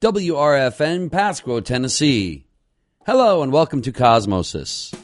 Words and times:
WRFN, 0.00 1.12
Pasco, 1.12 1.60
Tennessee. 1.60 2.46
Hello 3.04 3.42
and 3.42 3.52
welcome 3.52 3.82
to 3.82 3.92
Cosmosis. 3.92 4.94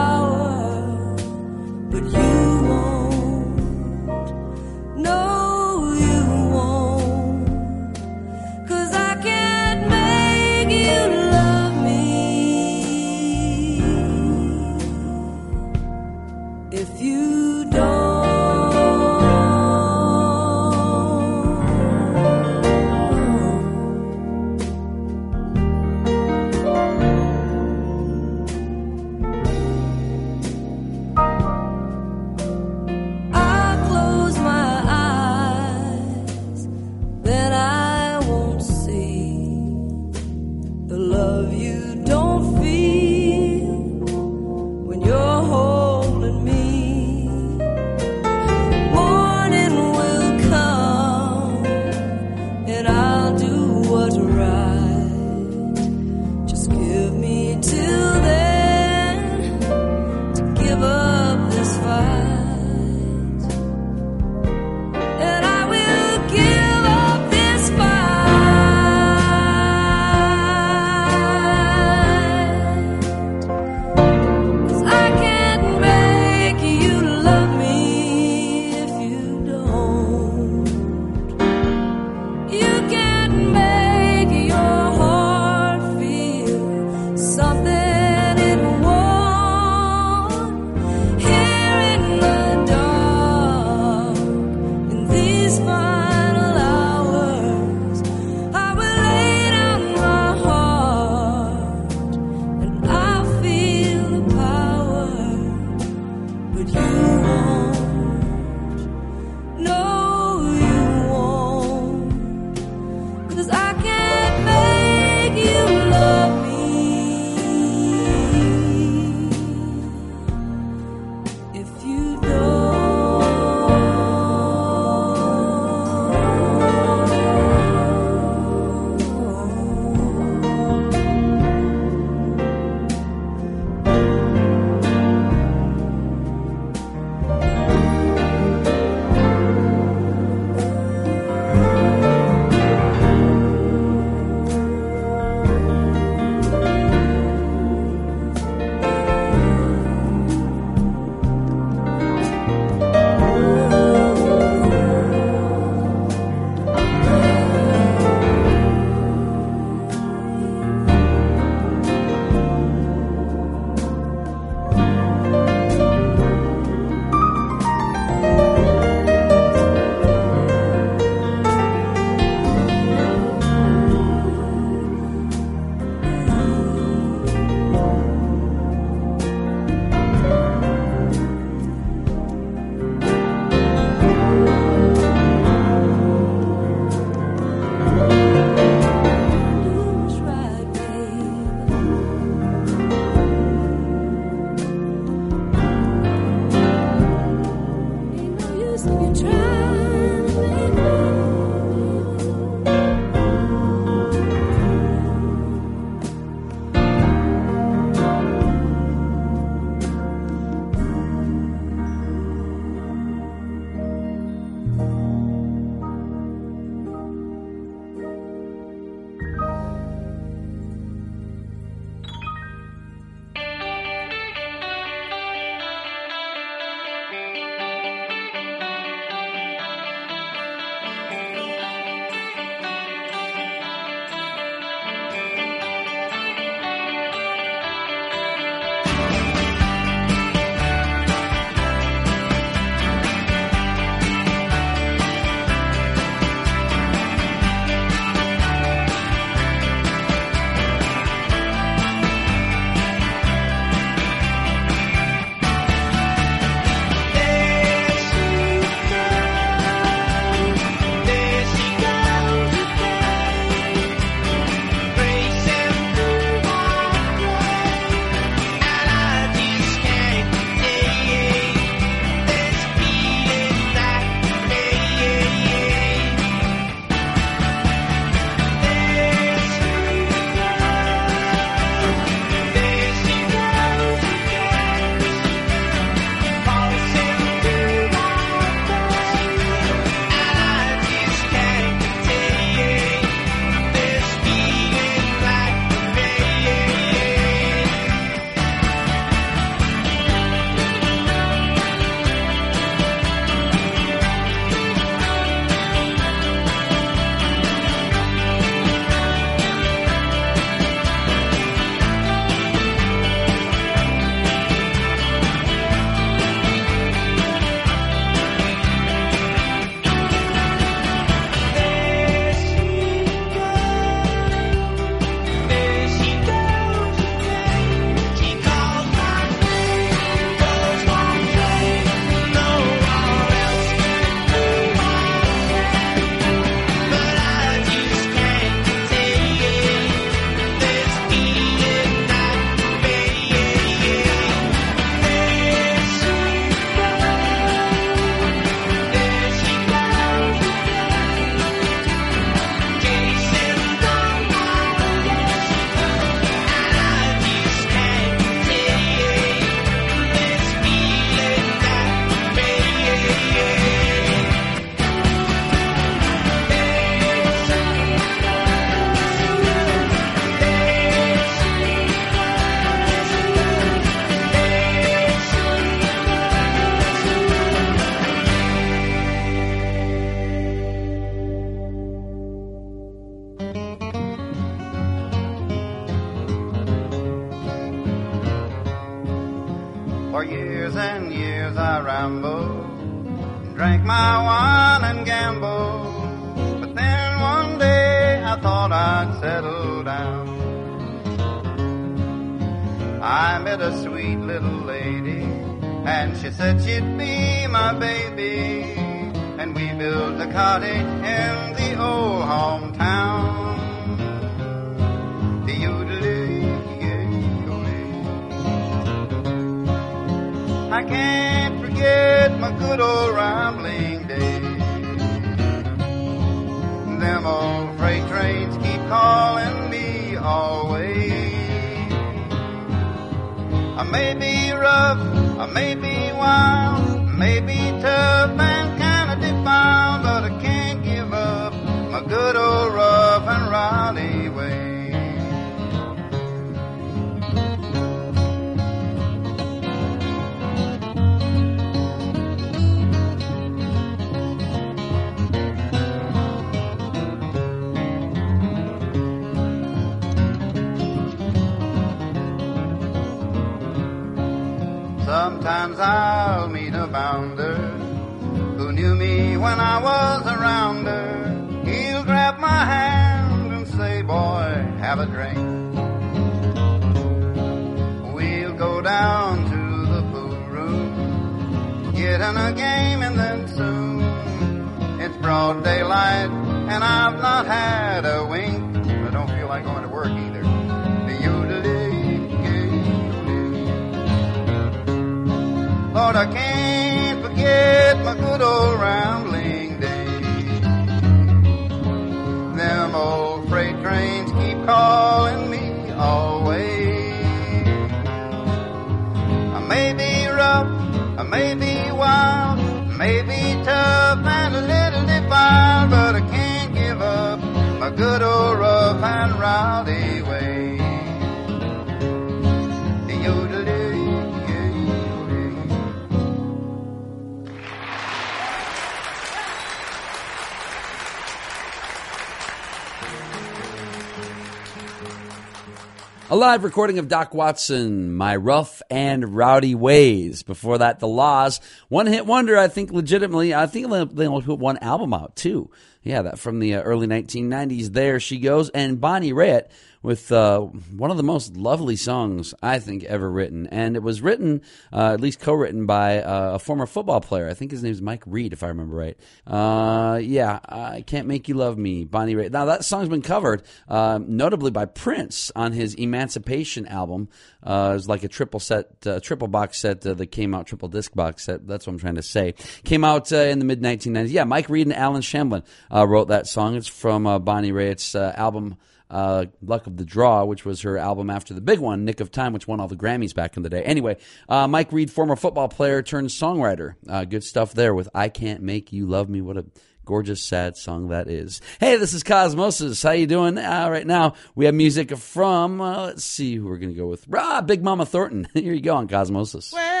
Live 536.41 536.63
recording 536.63 536.97
of 536.97 537.07
Doc 537.07 537.35
Watson, 537.35 538.15
My 538.15 538.35
Rough 538.35 538.81
and 539.01 539.35
Rowdy 539.35 539.73
Ways. 539.73 540.43
Before 540.43 540.77
that, 540.77 540.99
The 540.99 541.07
La's. 541.07 541.59
One 541.89 542.05
hit 542.05 542.27
wonder, 542.27 542.55
I 542.55 542.67
think 542.67 542.91
legitimately. 542.91 543.51
I 543.51 543.65
think 543.65 543.89
they 544.13 544.27
only 544.27 544.43
put 544.43 544.59
one 544.59 544.77
album 544.77 545.11
out, 545.11 545.35
too. 545.35 545.71
Yeah, 546.03 546.21
that 546.23 546.39
from 546.39 546.59
the 546.59 546.75
uh, 546.75 546.81
early 546.81 547.07
1990s. 547.07 547.93
There 547.93 548.19
she 548.19 548.37
goes. 548.37 548.69
And 548.69 549.01
Bonnie 549.01 549.33
Raitt 549.33 549.69
with 550.03 550.31
uh, 550.31 550.61
one 550.61 551.11
of 551.11 551.17
the 551.17 551.23
most 551.23 551.55
lovely 551.55 551.95
songs 551.95 552.53
I 552.61 552.79
think 552.79 553.03
ever 553.03 553.29
written, 553.29 553.67
and 553.67 553.95
it 553.95 554.01
was 554.01 554.21
written, 554.21 554.61
uh, 554.91 555.13
at 555.13 555.21
least 555.21 555.39
co-written 555.39 555.85
by 555.85 556.21
uh, 556.23 556.55
a 556.55 556.59
former 556.59 556.87
football 556.87 557.21
player. 557.21 557.47
I 557.47 557.53
think 557.53 557.71
his 557.71 557.83
name 557.83 557.91
is 557.91 558.01
Mike 558.01 558.23
Reid, 558.25 558.51
if 558.51 558.63
I 558.63 558.69
remember 558.69 558.95
right. 558.95 559.17
Uh, 559.45 560.17
yeah, 560.17 560.59
I 560.67 561.01
can't 561.01 561.27
make 561.27 561.47
you 561.47 561.55
love 561.55 561.77
me, 561.77 562.03
Bonnie 562.03 562.33
Raitt. 562.33 562.51
Now 562.51 562.65
that 562.65 562.83
song's 562.83 563.09
been 563.09 563.21
covered, 563.21 563.63
uh, 563.87 564.19
notably 564.25 564.71
by 564.71 564.85
Prince 564.85 565.51
on 565.55 565.71
his 565.71 565.93
Emancipation 565.93 566.87
album. 566.87 567.29
It 567.61 567.69
was 567.69 568.07
like 568.07 568.23
a 568.23 568.27
triple 568.27 568.59
set, 568.59 568.90
triple 569.21 569.47
box 569.47 569.79
set 569.79 570.01
that 570.01 570.25
came 570.27 570.53
out, 570.53 570.67
triple 570.67 570.89
disc 570.89 571.13
box 571.13 571.45
set. 571.45 571.67
That's 571.67 571.87
what 571.87 571.93
I'm 571.93 571.99
trying 571.99 572.15
to 572.15 572.23
say. 572.23 572.53
Came 572.83 573.03
out 573.03 573.31
in 573.31 573.59
the 573.59 573.65
mid 573.65 573.81
1990s. 573.81 574.31
Yeah, 574.31 574.43
Mike 574.43 574.69
Reid 574.69 574.87
and 574.87 574.95
Allen 574.95 575.21
Shamblin 575.21 575.63
wrote 575.91 576.29
that 576.29 576.47
song. 576.47 576.75
It's 576.75 576.87
from 576.87 577.23
Bonnie 577.43 577.71
Raitt's 577.71 578.15
album 578.15 578.77
uh, 579.11 579.45
Luck 579.61 579.85
of 579.87 579.97
the 579.97 580.05
Draw, 580.05 580.45
which 580.45 580.65
was 580.65 580.81
her 580.81 580.97
album 580.97 581.29
after 581.29 581.53
the 581.53 581.61
big 581.61 581.79
one, 581.79 582.05
Nick 582.05 582.21
of 582.21 582.31
Time, 582.31 582.53
which 582.53 582.67
won 582.67 582.79
all 582.79 582.87
the 582.87 582.95
Grammys 582.95 583.35
back 583.35 583.57
in 583.57 583.63
the 583.63 583.69
day. 583.69 583.83
Anyway, 583.83 584.17
uh, 584.47 584.67
Mike 584.67 584.91
Reid, 584.91 585.11
former 585.11 585.35
football 585.35 585.67
player 585.67 586.01
turned 586.01 586.29
songwriter. 586.29 586.95
Uh, 587.07 587.25
good 587.25 587.43
stuff 587.43 587.73
there 587.73 587.93
with 587.93 588.09
I 588.15 588.29
Can't 588.29 588.61
Make 588.61 588.93
You 588.93 589.05
Love 589.05 589.29
Me. 589.29 589.41
What 589.41 589.57
a 589.57 589.65
gorgeous, 590.11 590.43
sad 590.43 590.75
song 590.75 591.07
that 591.07 591.29
is. 591.29 591.61
Hey, 591.79 591.95
this 591.95 592.13
is 592.13 592.21
Cosmosis. 592.21 593.01
How 593.01 593.11
you 593.11 593.27
doing? 593.27 593.57
Uh, 593.57 593.87
right 593.89 594.05
now, 594.05 594.33
we 594.55 594.65
have 594.65 594.75
music 594.75 595.15
from, 595.15 595.79
uh, 595.79 596.07
let's 596.07 596.25
see 596.25 596.57
who 596.57 596.67
we're 596.67 596.79
to 596.79 596.93
go 596.93 597.07
with. 597.07 597.25
Ah, 597.33 597.61
Big 597.61 597.81
Mama 597.81 598.05
Thornton. 598.05 598.45
Here 598.53 598.73
you 598.73 598.81
go 598.81 598.97
on 598.97 599.07
Cosmosis. 599.07 599.71
Well, 599.71 600.00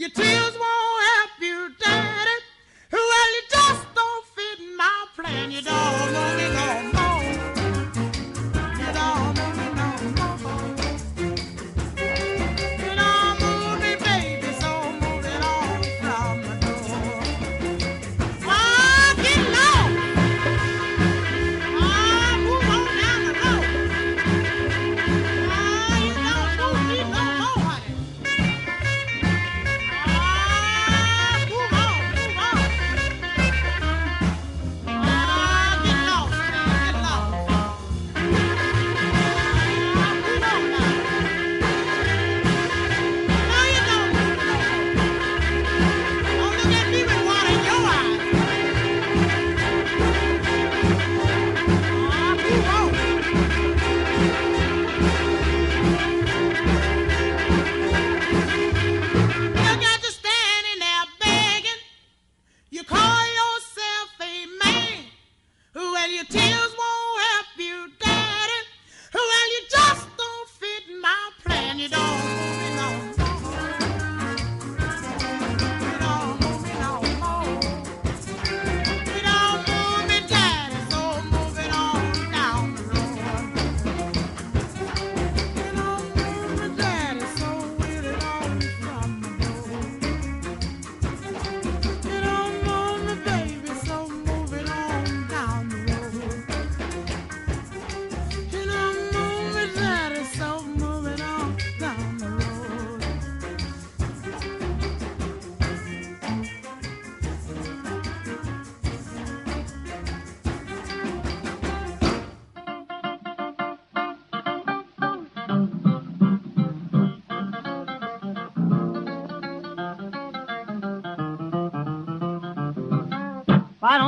You 0.00 0.08
till 0.08 0.49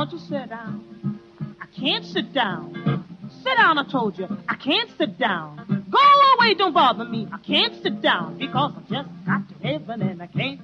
don't 0.03 0.11
you 0.11 0.19
sit 0.19 0.49
down? 0.49 1.19
I 1.61 1.79
can't 1.79 2.03
sit 2.03 2.33
down. 2.33 3.05
Sit 3.41 3.55
down, 3.55 3.77
I 3.77 3.89
told 3.89 4.17
you. 4.17 4.27
I 4.49 4.55
can't 4.55 4.89
sit 4.97 5.17
down. 5.17 5.85
Go 5.89 5.97
away, 6.37 6.55
don't 6.55 6.73
bother 6.73 7.05
me. 7.05 7.27
I 7.31 7.37
can't 7.37 7.81
sit 7.81 8.01
down 8.01 8.37
because 8.37 8.73
I 8.75 8.81
just 8.93 9.09
got 9.25 9.47
to 9.47 9.55
heaven 9.65 10.01
and 10.01 10.21
I 10.21 10.27
can't 10.27 10.59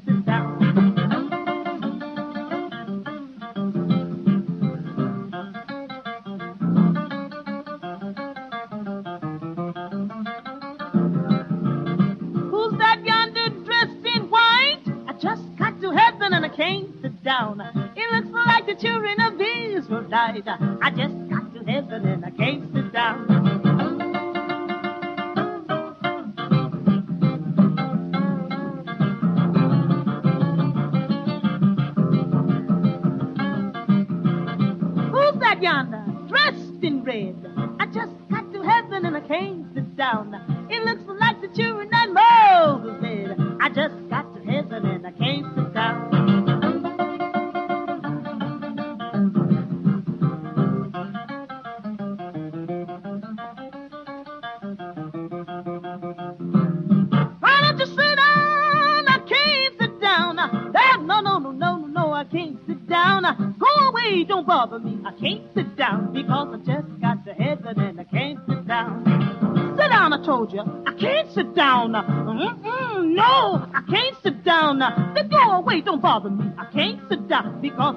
Israel 20.10 20.42
died. 20.44 20.80
I 20.82 20.90
just 20.90 21.19
because 77.62 77.96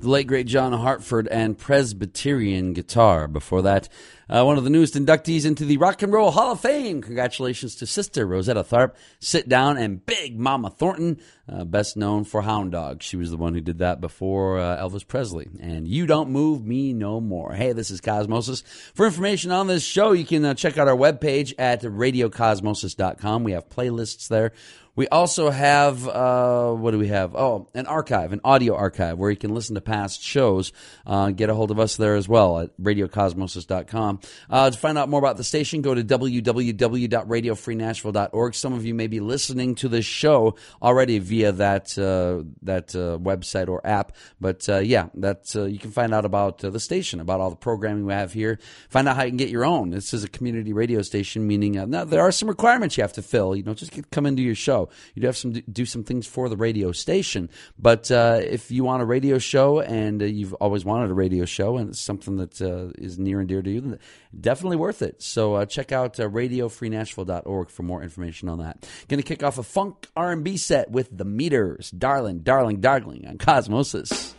the 0.00 0.08
late 0.08 0.26
great 0.26 0.46
John 0.46 0.72
Hartford 0.72 1.28
and 1.28 1.58
Presbyterian 1.58 2.72
guitar. 2.72 3.28
Before 3.28 3.62
that, 3.62 3.88
uh, 4.28 4.42
one 4.44 4.58
of 4.58 4.64
the 4.64 4.70
newest 4.70 4.94
inductees 4.94 5.44
into 5.44 5.64
the 5.64 5.76
Rock 5.76 6.02
and 6.02 6.12
Roll 6.12 6.30
Hall 6.30 6.52
of 6.52 6.60
Fame. 6.60 7.02
Congratulations 7.02 7.74
to 7.76 7.86
Sister 7.86 8.26
Rosetta 8.26 8.64
Tharpe, 8.64 8.94
Sit 9.20 9.48
Down, 9.48 9.76
and 9.76 10.04
Big 10.04 10.38
Mama 10.38 10.70
Thornton, 10.70 11.20
uh, 11.48 11.64
best 11.64 11.96
known 11.96 12.24
for 12.24 12.42
Hound 12.42 12.72
Dog. 12.72 13.02
She 13.02 13.16
was 13.16 13.30
the 13.30 13.36
one 13.36 13.54
who 13.54 13.60
did 13.60 13.78
that 13.78 14.00
before 14.00 14.58
uh, 14.58 14.82
Elvis 14.82 15.06
Presley. 15.06 15.48
And 15.60 15.86
You 15.86 16.06
Don't 16.06 16.30
Move 16.30 16.64
Me 16.64 16.92
No 16.92 17.20
More. 17.20 17.52
Hey, 17.52 17.72
this 17.72 17.90
is 17.90 18.00
Cosmosis. 18.00 18.62
For 18.94 19.06
information 19.06 19.50
on 19.50 19.66
this 19.66 19.82
show, 19.84 20.12
you 20.12 20.24
can 20.24 20.44
uh, 20.44 20.54
check 20.54 20.78
out 20.78 20.88
our 20.88 20.96
webpage 20.96 21.54
at 21.58 21.82
radiocosmosis.com. 21.82 23.44
We 23.44 23.52
have 23.52 23.68
playlists 23.68 24.28
there. 24.28 24.52
We 24.96 25.08
also 25.08 25.50
have 25.50 26.06
uh, 26.06 26.70
what 26.72 26.92
do 26.92 26.98
we 26.98 27.08
have? 27.08 27.34
Oh, 27.34 27.68
an 27.74 27.86
archive, 27.86 28.32
an 28.32 28.40
audio 28.44 28.76
archive 28.76 29.18
where 29.18 29.30
you 29.30 29.36
can 29.36 29.52
listen 29.52 29.74
to 29.74 29.80
past 29.80 30.22
shows. 30.22 30.72
Uh, 31.04 31.30
get 31.30 31.50
a 31.50 31.54
hold 31.54 31.72
of 31.72 31.80
us 31.80 31.96
there 31.96 32.14
as 32.14 32.28
well 32.28 32.60
at 32.60 32.76
radiocosmosis.com. 32.80 34.13
Uh, 34.50 34.70
to 34.70 34.78
find 34.78 34.98
out 34.98 35.08
more 35.08 35.18
about 35.18 35.36
the 35.36 35.44
station, 35.44 35.82
go 35.82 35.94
to 35.94 36.02
www.radiofreenashville.org. 36.02 38.54
Some 38.54 38.72
of 38.72 38.84
you 38.84 38.94
may 38.94 39.06
be 39.06 39.20
listening 39.20 39.74
to 39.76 39.88
this 39.88 40.04
show 40.04 40.56
already 40.82 41.18
via 41.18 41.52
that 41.52 41.96
uh, 41.98 42.42
that 42.62 42.94
uh, 42.94 43.18
website 43.18 43.68
or 43.68 43.86
app, 43.86 44.12
but 44.40 44.68
uh, 44.68 44.78
yeah, 44.78 45.08
that 45.14 45.54
uh, 45.56 45.64
you 45.64 45.78
can 45.78 45.90
find 45.90 46.14
out 46.14 46.24
about 46.24 46.64
uh, 46.64 46.70
the 46.70 46.80
station, 46.80 47.20
about 47.20 47.40
all 47.40 47.50
the 47.50 47.56
programming 47.56 48.06
we 48.06 48.12
have 48.12 48.32
here. 48.32 48.58
Find 48.88 49.08
out 49.08 49.16
how 49.16 49.24
you 49.24 49.30
can 49.30 49.36
get 49.36 49.50
your 49.50 49.64
own. 49.64 49.90
This 49.90 50.14
is 50.14 50.24
a 50.24 50.28
community 50.28 50.72
radio 50.72 51.02
station, 51.02 51.46
meaning 51.46 51.72
now 51.90 52.04
there 52.04 52.22
are 52.22 52.32
some 52.32 52.48
requirements 52.48 52.96
you 52.96 53.02
have 53.02 53.12
to 53.14 53.22
fill. 53.22 53.56
You 53.56 53.62
know, 53.62 53.74
just 53.74 53.92
get, 53.92 54.10
come 54.10 54.26
into 54.26 54.42
your 54.42 54.54
show. 54.54 54.88
You 55.14 55.22
do 55.22 55.26
have 55.26 55.36
some 55.36 55.52
do 55.52 55.86
some 55.86 56.04
things 56.04 56.26
for 56.26 56.48
the 56.48 56.56
radio 56.56 56.92
station, 56.92 57.50
but 57.78 58.10
if 58.10 58.70
you 58.70 58.84
want 58.84 59.02
a 59.02 59.06
radio 59.06 59.38
show 59.38 59.80
and 59.80 60.22
you've 60.22 60.54
always 60.54 60.84
wanted 60.84 61.10
a 61.10 61.14
radio 61.14 61.44
show 61.44 61.76
and 61.76 61.90
it's 61.90 62.00
something 62.00 62.36
that 62.36 62.60
is 62.98 63.18
near 63.18 63.40
and 63.40 63.48
dear 63.48 63.62
to 63.62 63.70
you, 63.70 63.80
then 63.80 63.98
definitely 64.38 64.76
worth 64.76 65.02
it. 65.02 65.22
So 65.22 65.54
uh, 65.54 65.66
check 65.66 65.92
out 65.92 66.18
uh, 66.18 66.28
radiofreenashville.org 66.28 67.70
for 67.70 67.82
more 67.82 68.02
information 68.02 68.48
on 68.48 68.58
that. 68.58 68.88
Going 69.08 69.22
to 69.22 69.26
kick 69.26 69.42
off 69.42 69.58
a 69.58 69.62
funk 69.62 70.08
R&B 70.16 70.56
set 70.56 70.90
with 70.90 71.16
the 71.16 71.24
Meters, 71.24 71.90
darling, 71.90 72.40
darling, 72.40 72.80
darling 72.80 73.26
on 73.26 73.38
Cosmosis. 73.38 74.34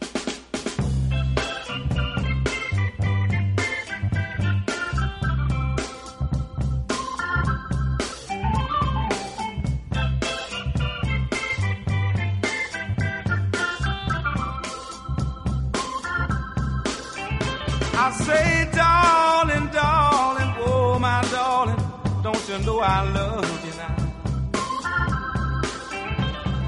Know 22.75 22.81
I 22.81 23.09
love 23.11 23.65
you 23.65 23.73
now? 23.77 23.95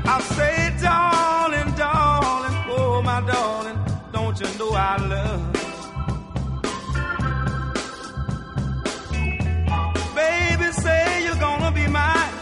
I 0.06 0.22
say, 0.22 0.74
darling, 0.82 1.76
darling, 1.76 2.56
oh 2.70 3.02
my 3.04 3.20
darling, 3.22 3.78
don't 4.14 4.40
you 4.40 4.48
know 4.60 4.72
I 4.72 4.98
love 5.14 5.56
you? 5.56 5.68
Baby, 10.16 10.72
say 10.84 11.24
you're 11.26 11.42
gonna 11.48 11.72
be 11.72 11.88
mine. 11.88 12.34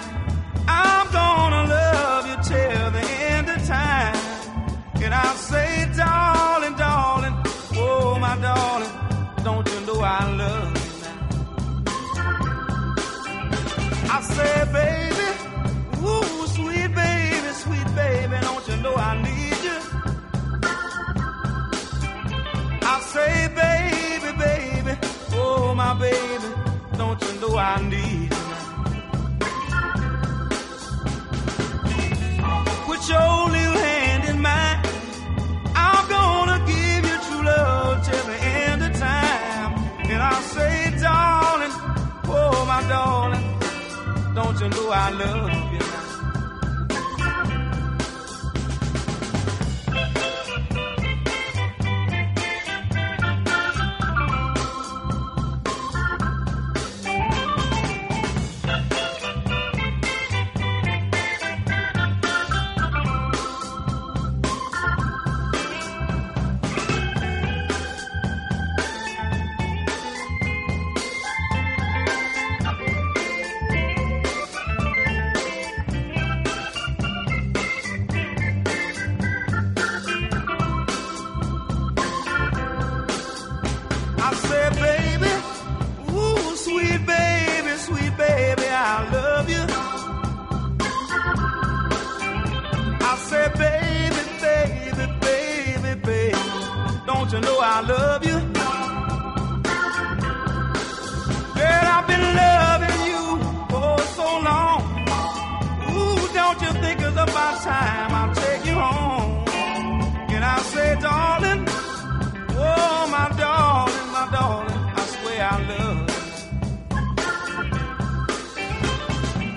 I'm 0.67 1.07
gonna 1.11 1.63
love 1.77 2.23
you 2.29 2.37
till 2.51 2.91
the 2.97 3.05
end 3.33 3.49
of 3.49 3.65
time. 3.65 4.15
And 5.03 5.13
I'll 5.13 5.35
say, 5.51 5.89
darling, 5.95 6.75
darling, 6.75 7.35
oh 7.75 8.17
my 8.19 8.37
darling, 8.37 8.93
don't 9.43 9.67
you 9.71 9.79
know 9.87 9.99
I 10.01 10.35
love 10.35 10.63
you 10.63 10.64
I 14.17 14.21
say, 14.21 14.57
baby, 14.71 15.27
ooh, 16.07 16.47
sweet 16.47 16.95
baby, 16.95 17.49
sweet 17.63 17.89
baby, 17.95 18.37
don't 18.41 18.65
you 18.69 18.77
know 18.77 18.95
I 18.95 19.21
need 19.27 19.59
you? 19.67 19.77
I 22.81 22.95
say, 23.13 23.33
baby, 23.61 24.37
baby, 24.37 24.97
oh 25.33 25.75
my 25.75 25.93
baby, 25.95 26.49
don't 26.97 27.21
you 27.21 27.33
know 27.41 27.57
I 27.57 27.81
need 27.89 28.31
you? 28.31 28.55
Put 32.87 33.09
your 33.09 33.49
little 33.55 33.79
hand 33.87 34.23
in 34.29 34.41
mine. 34.41 34.79
I'm 35.75 36.07
gonna 36.07 36.59
give 36.65 37.03
you 37.11 37.17
true 37.27 37.43
the 38.31 38.37
end 38.63 38.81
of 38.81 38.93
time. 38.97 39.73
And 40.09 40.23
I'll 40.23 40.41
say, 40.55 40.95
darling, 41.01 41.73
oh 42.27 42.65
my 42.65 42.81
darling, 42.87 43.44
don't 44.35 44.59
you 44.59 44.67
know 44.67 44.89
I 44.91 45.09
love 45.11 45.73
you 45.73 45.94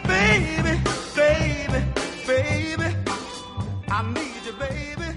Baby, 0.07 0.81
baby, 1.17 1.83
baby, 2.27 2.95
I 3.91 4.03
need 4.15 4.43
you, 4.47 4.53
baby. 4.53 5.09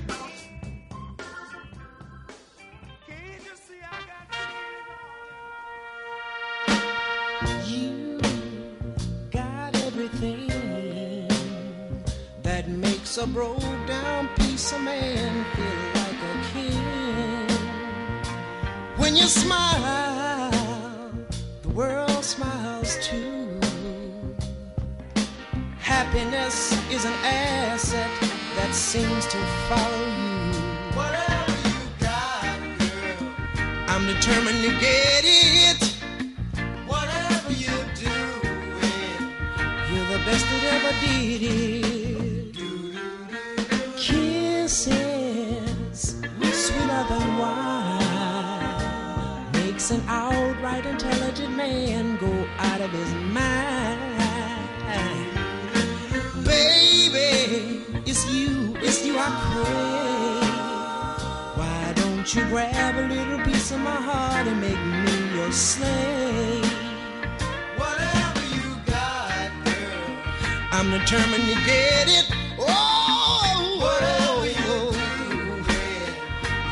You 3.08 3.14
got 4.10 4.26
You 7.70 8.20
got 9.32 9.76
everything 9.86 10.48
that 12.42 12.68
makes 12.70 13.18
a 13.20 13.28
broke 13.28 13.62
down 13.88 14.28
piece 14.38 14.72
of 14.74 14.82
man 14.82 15.46
feel 15.56 16.02
like 16.02 16.22
a 16.32 16.34
king. 16.54 17.48
When 18.98 19.16
you 19.16 19.28
smile, 19.28 19.84
world 21.74 22.24
smiles 22.24 22.98
too. 23.02 23.60
Happiness 25.80 26.74
is 26.92 27.06
an 27.06 27.14
asset 27.24 28.10
that 28.58 28.74
seems 28.74 29.26
to 29.28 29.38
follow 29.70 30.06
you. 30.20 30.42
Whatever 31.00 31.56
you 31.70 31.80
got, 32.00 32.60
girl, 32.80 33.30
I'm 33.88 34.06
determined 34.06 34.62
to 34.64 34.72
get 34.80 35.24
it. 35.24 35.82
Whatever 36.88 37.52
you 37.54 37.76
do, 37.96 38.18
you're 39.90 40.10
the 40.16 40.22
best 40.26 40.46
that 40.52 40.64
ever 40.76 40.94
did 41.06 41.42
it. 41.44 42.56
Kisses 43.96 44.92
sweeter 46.52 47.04
than 47.10 47.38
wine 47.38 47.81
an 49.92 50.02
outright 50.08 50.86
intelligent 50.86 51.54
man 51.56 52.18
go 52.18 52.32
out 52.58 52.80
of 52.80 52.92
his 52.92 53.14
mind. 53.14 54.00
Baby, 56.46 57.84
it's 58.06 58.26
you, 58.32 58.76
it's 58.78 59.06
you 59.06 59.18
I 59.18 59.30
pray. 59.52 60.48
Why 61.60 61.94
don't 61.96 62.34
you 62.34 62.42
grab 62.46 62.96
a 62.96 63.14
little 63.14 63.40
piece 63.46 63.72
of 63.72 63.80
my 63.82 64.00
heart 64.10 64.48
and 64.48 64.62
make 64.62 64.82
me 65.06 65.36
your 65.36 65.52
slave? 65.52 66.66
Whatever 67.76 68.44
you 68.56 68.70
got, 68.86 69.52
girl, 69.66 70.08
I'm 70.72 70.90
determined 70.92 71.48
to 71.52 71.56
get 71.66 72.08
it. 72.08 72.28
Oh, 72.60 73.78
whatever 73.84 74.46
you 74.46 74.92
get, 75.68 76.16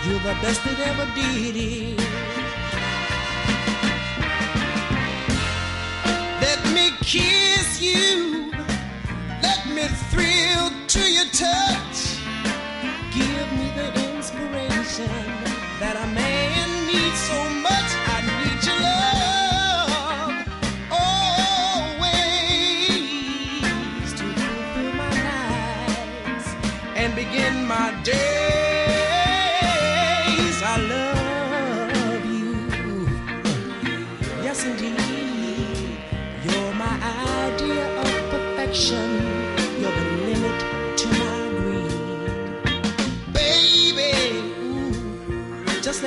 you're 0.06 0.24
the 0.30 0.36
best 0.42 0.64
that 0.64 0.80
ever 0.88 1.06
did 1.16 1.56
it. 1.58 2.09
Kiss 7.10 7.82
you. 7.82 8.52
Let 9.42 9.66
me 9.68 9.88
thrill 10.12 10.70
to 10.94 11.12
your 11.12 11.26
touch. 11.34 11.98
Give 13.12 13.48
me 13.58 13.72
the 13.76 13.90
inspiration 14.14 15.10
that 15.80 15.96
a 15.98 16.06
man 16.14 16.86
needs 16.86 17.20
so 17.20 17.50
much. 17.66 17.99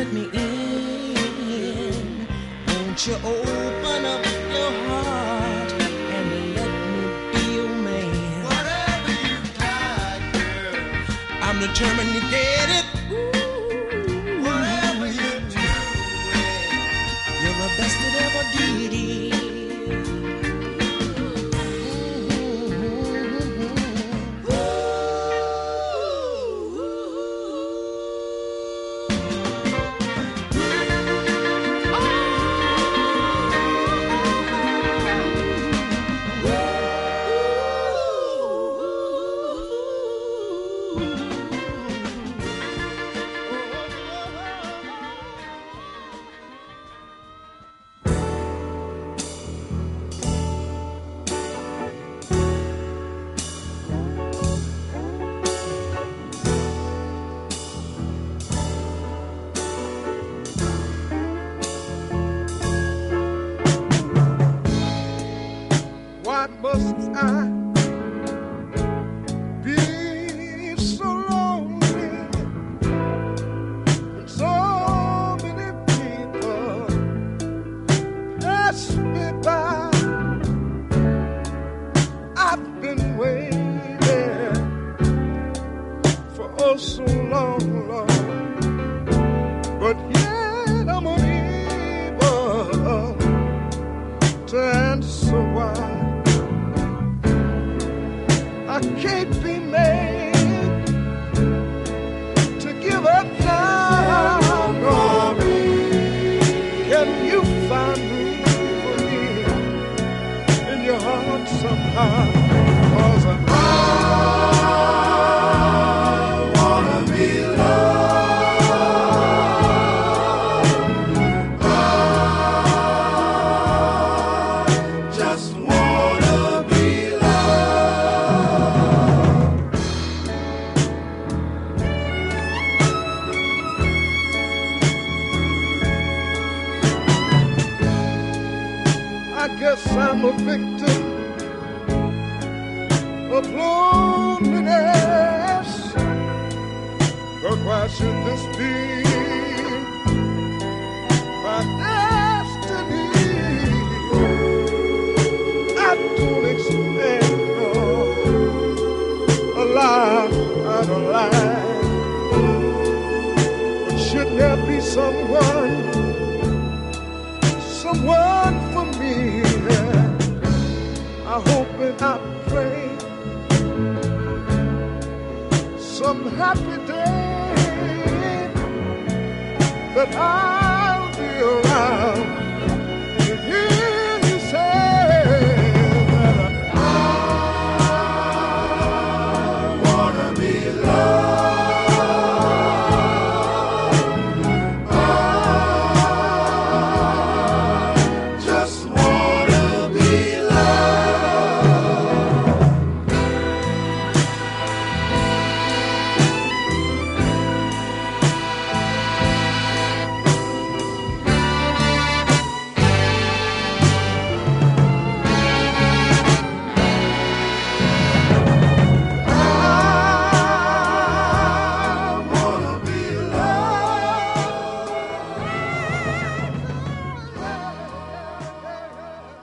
let 0.03 0.13
me 0.13 0.25
in. 0.33 1.95
Won't 2.67 3.07
you 3.07 3.15
open 3.15 4.05
up 4.05 4.25
your 4.51 4.73
heart 4.89 5.73
and 6.17 6.31
let 6.57 6.73
me 6.91 7.03
be 7.33 7.43
your 7.55 7.69
man? 7.69 8.45
Whatever 8.45 9.13
you 9.29 9.39
got, 9.61 10.21
girl. 10.33 11.41
I'm 11.41 11.59
determined 11.61 12.13
to 12.15 12.21
get. 12.31 12.62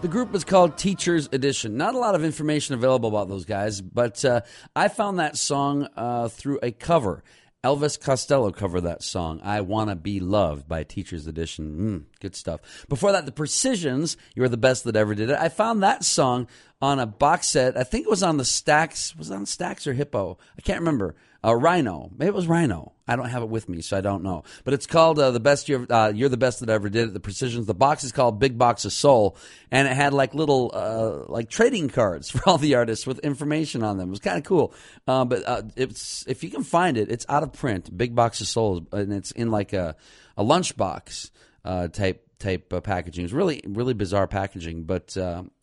The 0.09 0.13
group 0.13 0.33
is 0.33 0.43
called 0.43 0.75
Teachers 0.75 1.29
Edition. 1.31 1.77
Not 1.77 1.93
a 1.93 1.99
lot 1.99 2.15
of 2.15 2.23
information 2.23 2.73
available 2.73 3.09
about 3.09 3.29
those 3.29 3.45
guys, 3.45 3.79
but 3.79 4.25
uh, 4.25 4.41
I 4.75 4.87
found 4.87 5.19
that 5.19 5.37
song 5.37 5.87
uh, 5.95 6.29
through 6.29 6.57
a 6.63 6.71
cover. 6.71 7.23
Elvis 7.63 8.01
Costello 8.01 8.49
covered 8.49 8.81
that 8.81 9.03
song, 9.03 9.39
I 9.43 9.61
Wanna 9.61 9.95
Be 9.95 10.19
Loved 10.19 10.67
by 10.67 10.83
Teachers 10.83 11.27
Edition. 11.27 11.77
Mm, 11.77 12.19
good 12.21 12.35
stuff. 12.35 12.87
Before 12.89 13.11
that, 13.11 13.27
The 13.27 13.31
Precisions, 13.31 14.17
You're 14.33 14.49
the 14.49 14.57
Best 14.57 14.83
That 14.85 14.95
Ever 14.95 15.13
Did 15.13 15.29
It. 15.29 15.37
I 15.37 15.47
found 15.47 15.83
that 15.83 16.03
song 16.03 16.47
on 16.81 16.97
a 16.97 17.05
box 17.05 17.45
set. 17.45 17.77
I 17.77 17.83
think 17.83 18.07
it 18.07 18.09
was 18.09 18.23
on 18.23 18.37
the 18.37 18.43
Stax. 18.43 19.15
Was 19.15 19.29
it 19.29 19.35
on 19.35 19.45
Stax 19.45 19.85
or 19.85 19.93
Hip-O? 19.93 20.39
I 20.57 20.61
can't 20.61 20.79
remember. 20.79 21.13
Uh, 21.43 21.55
Rhino. 21.55 22.11
Maybe 22.17 22.27
it 22.27 22.33
was 22.33 22.47
Rhino. 22.47 22.93
I 23.07 23.15
don't 23.15 23.29
have 23.29 23.41
it 23.41 23.49
with 23.49 23.69
me, 23.69 23.81
so 23.81 23.97
I 23.97 24.01
don't 24.01 24.23
know. 24.23 24.43
But 24.65 24.73
it's 24.73 24.85
called 24.85 25.19
uh, 25.19 25.31
the 25.31 25.39
best 25.39 25.69
you're, 25.69 25.85
uh, 25.89 26.11
you're 26.13 26.29
the 26.29 26.37
best 26.37 26.59
that 26.59 26.69
I 26.69 26.73
ever 26.73 26.89
did 26.89 27.07
it. 27.07 27.13
The 27.13 27.19
precisions. 27.19 27.65
The 27.65 27.73
box 27.73 28.03
is 28.03 28.11
called 28.11 28.39
Big 28.39 28.57
Box 28.57 28.83
of 28.83 28.91
Soul, 28.91 29.37
and 29.71 29.87
it 29.87 29.95
had 29.95 30.13
like 30.13 30.33
little 30.33 30.71
uh, 30.73 31.31
like 31.31 31.49
trading 31.49 31.89
cards 31.89 32.29
for 32.31 32.41
all 32.47 32.57
the 32.57 32.75
artists 32.75 33.07
with 33.07 33.19
information 33.19 33.83
on 33.83 33.97
them. 33.97 34.09
It 34.09 34.11
was 34.11 34.19
kind 34.19 34.37
of 34.37 34.43
cool. 34.43 34.73
Uh, 35.07 35.25
but 35.25 35.47
uh, 35.47 35.61
it's 35.75 36.25
if 36.27 36.43
you 36.43 36.49
can 36.49 36.63
find 36.63 36.97
it, 36.97 37.09
it's 37.09 37.25
out 37.29 37.43
of 37.43 37.53
print. 37.53 37.95
Big 37.97 38.13
Box 38.13 38.41
of 38.41 38.47
Soul, 38.47 38.85
and 38.91 39.13
it's 39.13 39.31
in 39.31 39.49
like 39.49 39.71
a 39.73 39.95
a 40.37 40.43
lunchbox 40.43 41.31
uh, 41.63 41.87
type 41.87 42.27
type 42.37 42.71
packaging. 42.83 43.23
It's 43.23 43.33
really 43.33 43.61
really 43.65 43.93
bizarre 43.93 44.27
packaging, 44.27 44.83
but 44.83 45.15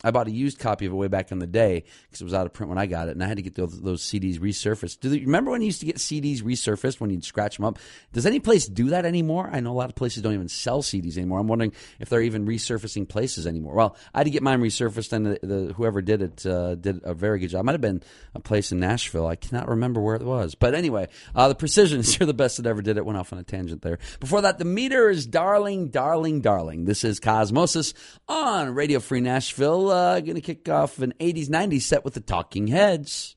I 0.04 0.10
bought 0.10 0.28
a 0.28 0.30
used 0.30 0.58
copy 0.58 0.84
of 0.84 0.92
it 0.92 0.96
way 0.96 1.08
back 1.08 1.32
in 1.32 1.38
the 1.38 1.46
day 1.46 1.84
because 2.02 2.20
it 2.20 2.24
was 2.24 2.34
out 2.34 2.44
of 2.44 2.52
print 2.52 2.68
when 2.68 2.76
I 2.76 2.84
got 2.84 3.08
it, 3.08 3.12
and 3.12 3.24
I 3.24 3.28
had 3.28 3.38
to 3.38 3.42
get 3.42 3.54
those, 3.54 3.80
those 3.80 4.02
CDs 4.02 4.38
resurfaced. 4.38 5.00
Do 5.00 5.14
you 5.14 5.24
remember 5.24 5.50
when 5.50 5.62
you 5.62 5.66
used 5.66 5.80
to 5.80 5.86
get 5.86 5.96
CDs 5.96 6.42
resurfaced 6.42 7.00
when 7.00 7.08
you'd 7.08 7.24
scratch 7.24 7.56
them 7.56 7.64
up? 7.64 7.78
Does 8.12 8.26
any 8.26 8.38
place 8.38 8.66
do 8.66 8.90
that 8.90 9.06
anymore? 9.06 9.48
I 9.50 9.60
know 9.60 9.72
a 9.72 9.72
lot 9.72 9.88
of 9.88 9.94
places 9.94 10.22
don't 10.22 10.34
even 10.34 10.48
sell 10.48 10.82
CDs 10.82 11.16
anymore. 11.16 11.38
I'm 11.38 11.48
wondering 11.48 11.72
if 11.98 12.10
they're 12.10 12.20
even 12.20 12.46
resurfacing 12.46 13.08
places 13.08 13.46
anymore. 13.46 13.74
Well, 13.74 13.96
I 14.12 14.18
had 14.18 14.24
to 14.24 14.30
get 14.30 14.42
mine 14.42 14.60
resurfaced, 14.60 15.14
and 15.14 15.26
the, 15.26 15.38
the 15.42 15.72
whoever 15.72 16.02
did 16.02 16.20
it 16.20 16.44
uh, 16.44 16.74
did 16.74 17.00
a 17.02 17.14
very 17.14 17.38
good 17.38 17.48
job. 17.48 17.60
It 17.60 17.64
might 17.64 17.72
have 17.72 17.80
been 17.80 18.02
a 18.34 18.40
place 18.40 18.72
in 18.72 18.78
Nashville. 18.78 19.26
I 19.26 19.36
cannot 19.36 19.66
remember 19.68 20.02
where 20.02 20.16
it 20.16 20.22
was, 20.22 20.54
but 20.54 20.74
anyway, 20.74 21.08
uh, 21.34 21.48
the 21.48 21.54
Precisionists 21.54 22.20
are 22.20 22.26
the 22.26 22.34
best 22.34 22.58
that 22.58 22.66
ever 22.66 22.82
did 22.82 22.98
it. 22.98 23.06
Went 23.06 23.18
off 23.18 23.32
on 23.32 23.38
a 23.38 23.44
tangent 23.44 23.80
there. 23.80 23.98
Before 24.20 24.42
that, 24.42 24.58
the 24.58 24.66
meter 24.66 25.08
is 25.08 25.26
darling, 25.26 25.88
darling, 25.88 26.42
darling. 26.42 26.84
This 26.84 27.02
is 27.02 27.18
Cosmosis 27.18 27.94
on 28.28 28.74
Radio 28.74 29.00
Free 29.00 29.20
Nashville 29.20 29.85
uh, 29.90 30.20
going 30.20 30.34
to 30.34 30.40
kick 30.40 30.68
off 30.68 30.98
an 30.98 31.14
80s, 31.20 31.48
90s 31.48 31.82
set 31.82 32.04
with 32.04 32.14
the 32.14 32.20
Talking 32.20 32.68
Heads. 32.68 33.35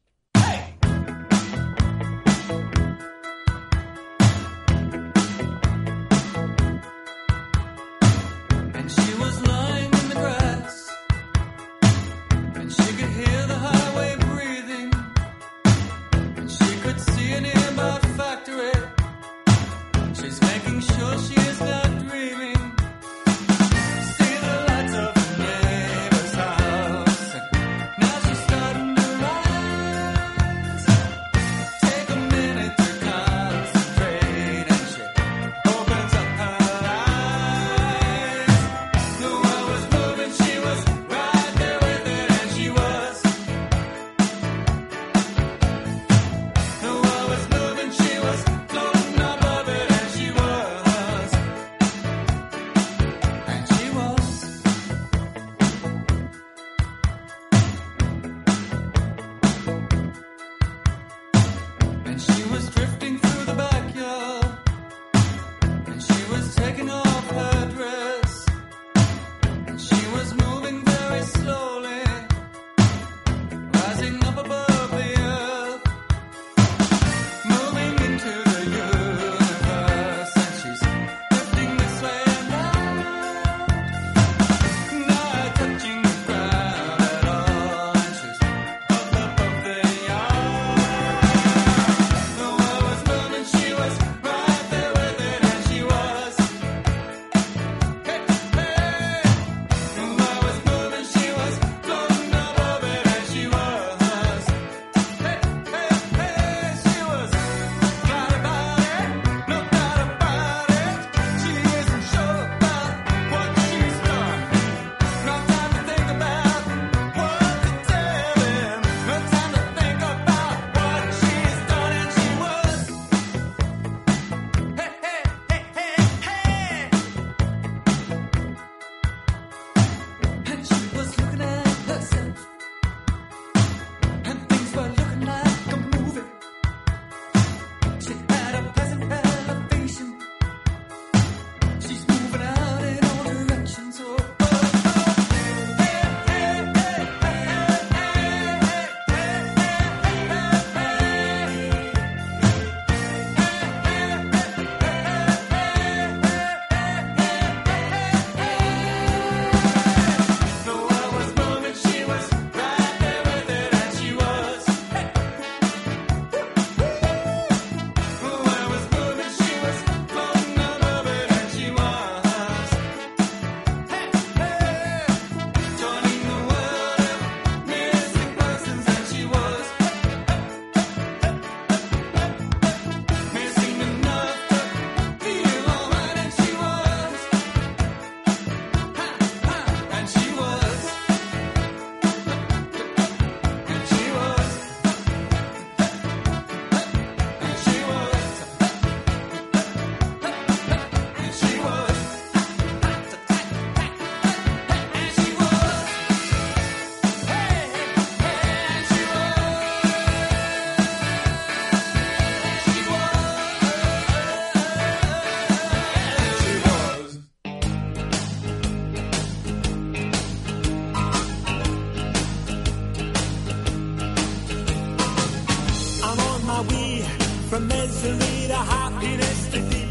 happiness 228.90 229.40
to 229.54 229.60
be. 229.70 229.86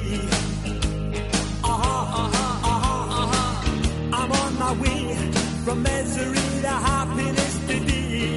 Uh 1.62 1.68
huh, 1.82 2.20
uh 2.20 2.30
huh, 2.34 2.70
uh 2.70 2.78
huh, 2.84 3.16
uh. 3.22 4.16
I'm 4.18 4.32
on 4.32 4.52
my 4.58 4.72
way 4.82 5.14
from 5.64 5.82
misery 5.82 6.48
to 6.62 6.74
happiness 6.90 7.54
to 7.68 7.76
be. 7.86 8.36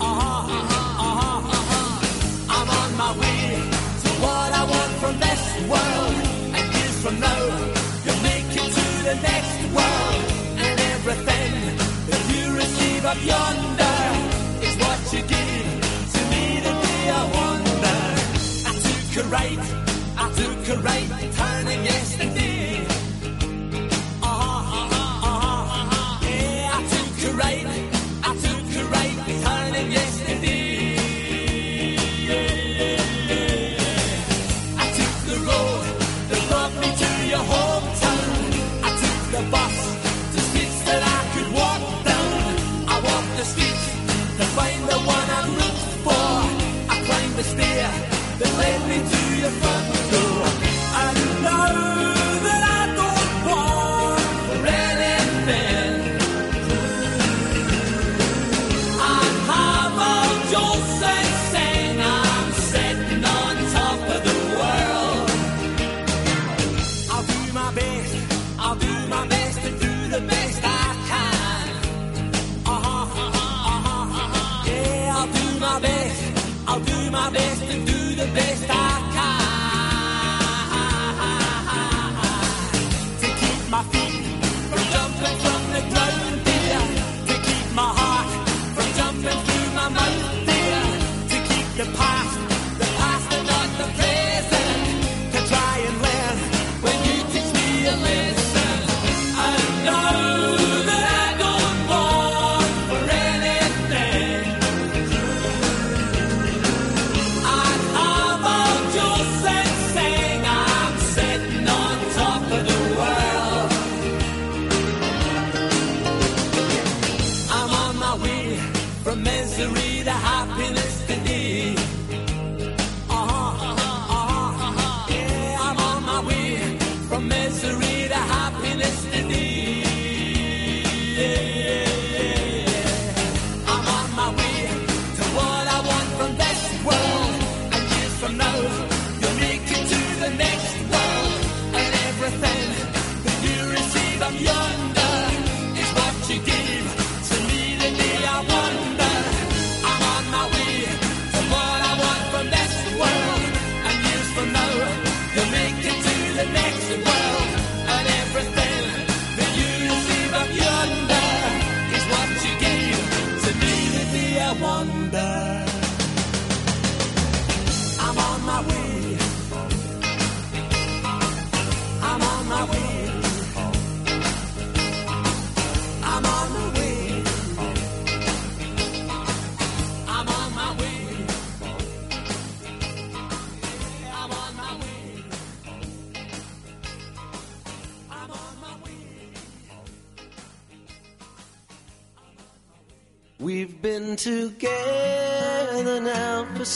Uh 0.00 0.14
huh, 0.20 0.56
uh 0.56 0.70
huh, 0.72 1.06
uh 1.06 1.20
huh, 1.20 1.56
uh. 1.76 2.56
I'm 2.56 2.68
on 2.80 2.90
my 3.02 3.12
way 3.20 3.44
to 4.04 4.10
what 4.24 4.50
I 4.60 4.64
want 4.72 4.92
from 5.02 5.14
this 5.26 5.42
world. 5.72 6.14
And 6.56 6.66
years 6.76 6.96
from 7.04 7.20
now, 7.20 7.42
you'll 8.04 8.22
make 8.30 8.50
it 8.62 8.70
to 8.78 8.86
the 9.08 9.16
next 9.30 9.58
world. 9.76 10.22
And 10.64 10.80
everything 10.94 11.52
that 12.10 12.22
you 12.32 12.44
receive 12.56 13.04
up 13.04 13.18
yonder. 13.24 13.67
a 19.18 19.24
right, 19.24 19.58
I 20.16 20.32
took 20.36 20.76
a 20.76 20.80
right 20.80 21.08
Turning 21.32 21.84
yes, 21.84 22.17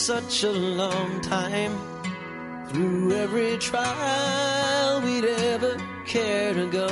such 0.03 0.43
a 0.43 0.51
long 0.51 1.21
time. 1.21 1.73
Through 2.67 3.13
every 3.13 3.57
trial 3.57 5.01
we'd 5.01 5.23
ever 5.23 5.77
care 6.05 6.53
to 6.53 6.65
go. 6.69 6.89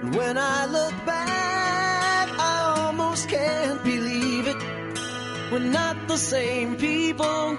And 0.00 0.12
when 0.16 0.36
I 0.36 0.66
look 0.66 0.96
back, 1.06 2.28
I 2.52 2.56
almost 2.78 3.28
can't 3.28 3.84
believe 3.84 4.48
it. 4.48 4.56
We're 5.52 5.70
not 5.80 6.08
the 6.08 6.16
same 6.16 6.76
people 6.76 7.56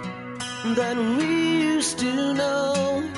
that 0.80 0.97
we 0.97 1.61
used 1.73 1.99
to 1.99 2.34
know. 2.34 3.09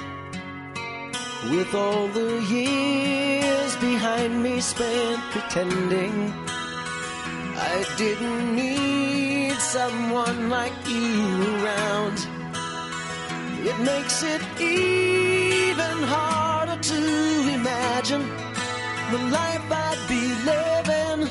With 1.49 1.73
all 1.73 2.07
the 2.09 2.39
years 2.51 3.75
behind 3.77 4.43
me 4.43 4.61
spent 4.61 5.21
pretending 5.31 6.31
I 7.57 7.83
didn't 7.97 8.55
need 8.55 9.00
someone 9.71 10.49
like 10.49 10.73
you 10.85 11.63
around. 11.63 12.17
It 13.69 13.77
makes 13.79 14.21
it 14.21 14.41
even 14.59 15.97
harder 16.13 16.77
to 16.91 17.01
imagine 17.57 18.23
the 19.11 19.19
life 19.39 19.65
I'd 19.87 20.01
be 20.09 20.23
living 20.51 21.21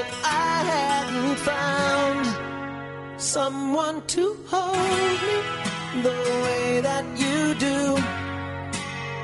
if 0.00 0.08
I 0.24 0.54
hadn't 0.74 1.36
found 1.50 2.24
someone 3.20 4.02
to 4.16 4.24
hold 4.48 5.18
me 5.28 5.38
the 6.02 6.18
way 6.44 6.80
that 6.88 7.06
you 7.22 7.54
do. 7.68 7.80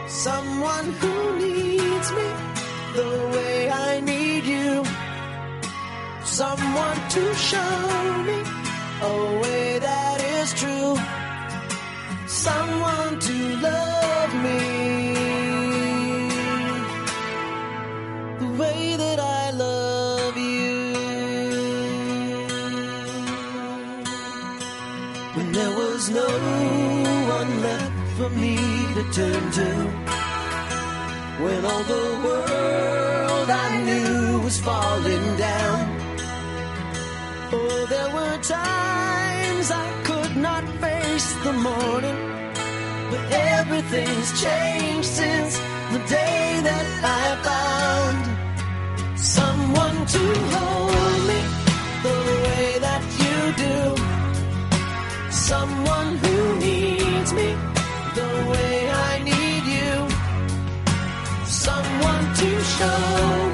Someone 0.09 0.87
who 1.01 1.15
needs 1.41 2.09
me 2.13 2.29
the 2.95 3.11
way 3.35 3.69
I 3.69 3.99
need 3.99 4.45
you. 4.45 4.98
Someone 6.39 7.01
to 7.11 7.35
show 7.35 8.23
me 8.23 8.39
a 9.03 9.41
way 9.43 9.81
that 9.81 10.19
is 10.23 10.55
true. 10.55 10.95
Someone 12.29 13.19
to 13.19 13.57
love 13.57 14.33
me 14.47 14.63
the 18.39 18.51
way 18.57 18.95
that 18.95 19.19
I 19.19 19.51
love 19.51 20.37
you. 20.37 20.95
When 25.35 25.51
there 25.51 25.75
was 25.77 26.09
no 26.09 26.29
one 27.37 27.63
left 27.63 28.17
for 28.17 28.31
me 28.31 28.55
to 28.95 29.03
turn 29.11 29.43
to. 29.59 29.71
When 31.43 31.65
all 31.65 31.83
the 31.83 32.07
world 32.25 33.51
I 33.51 33.83
knew 33.83 34.39
was 34.45 34.61
falling 34.61 35.37
down. 35.37 35.98
There 37.89 38.11
were 38.11 38.37
times 38.43 39.71
I 39.71 39.89
could 40.05 40.37
not 40.37 40.63
face 40.79 41.33
the 41.43 41.55
morning. 41.55 42.19
But 43.11 43.33
everything's 43.33 44.31
changed 44.43 45.09
since 45.09 45.57
the 45.93 45.99
day 46.01 46.61
that 46.69 46.87
I 47.03 47.25
found 47.49 49.19
someone 49.19 49.99
to 50.15 50.25
hold 50.55 51.21
me 51.31 51.41
the 52.07 52.17
way 52.45 52.79
that 52.87 53.05
you 53.23 53.39
do. 53.65 53.79
Someone 55.33 56.11
who 56.19 56.59
needs 56.59 57.33
me 57.33 57.57
the 58.19 58.31
way 58.53 58.91
I 58.91 59.13
need 59.31 59.65
you. 59.77 59.95
Someone 61.47 62.25
to 62.35 62.51
show 62.77 63.48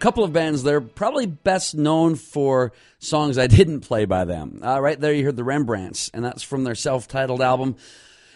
couple 0.00 0.24
of 0.24 0.32
bands 0.32 0.62
there, 0.62 0.80
probably 0.80 1.26
best 1.26 1.74
known 1.74 2.16
for 2.16 2.72
songs 2.98 3.38
I 3.38 3.46
didn't 3.46 3.80
play 3.80 4.06
by 4.06 4.24
them. 4.24 4.60
Uh, 4.64 4.80
right 4.80 4.98
there, 4.98 5.12
you 5.12 5.24
heard 5.24 5.36
the 5.36 5.44
Rembrandts, 5.44 6.10
and 6.12 6.24
that's 6.24 6.42
from 6.42 6.64
their 6.64 6.74
self-titled 6.74 7.42
album, 7.42 7.76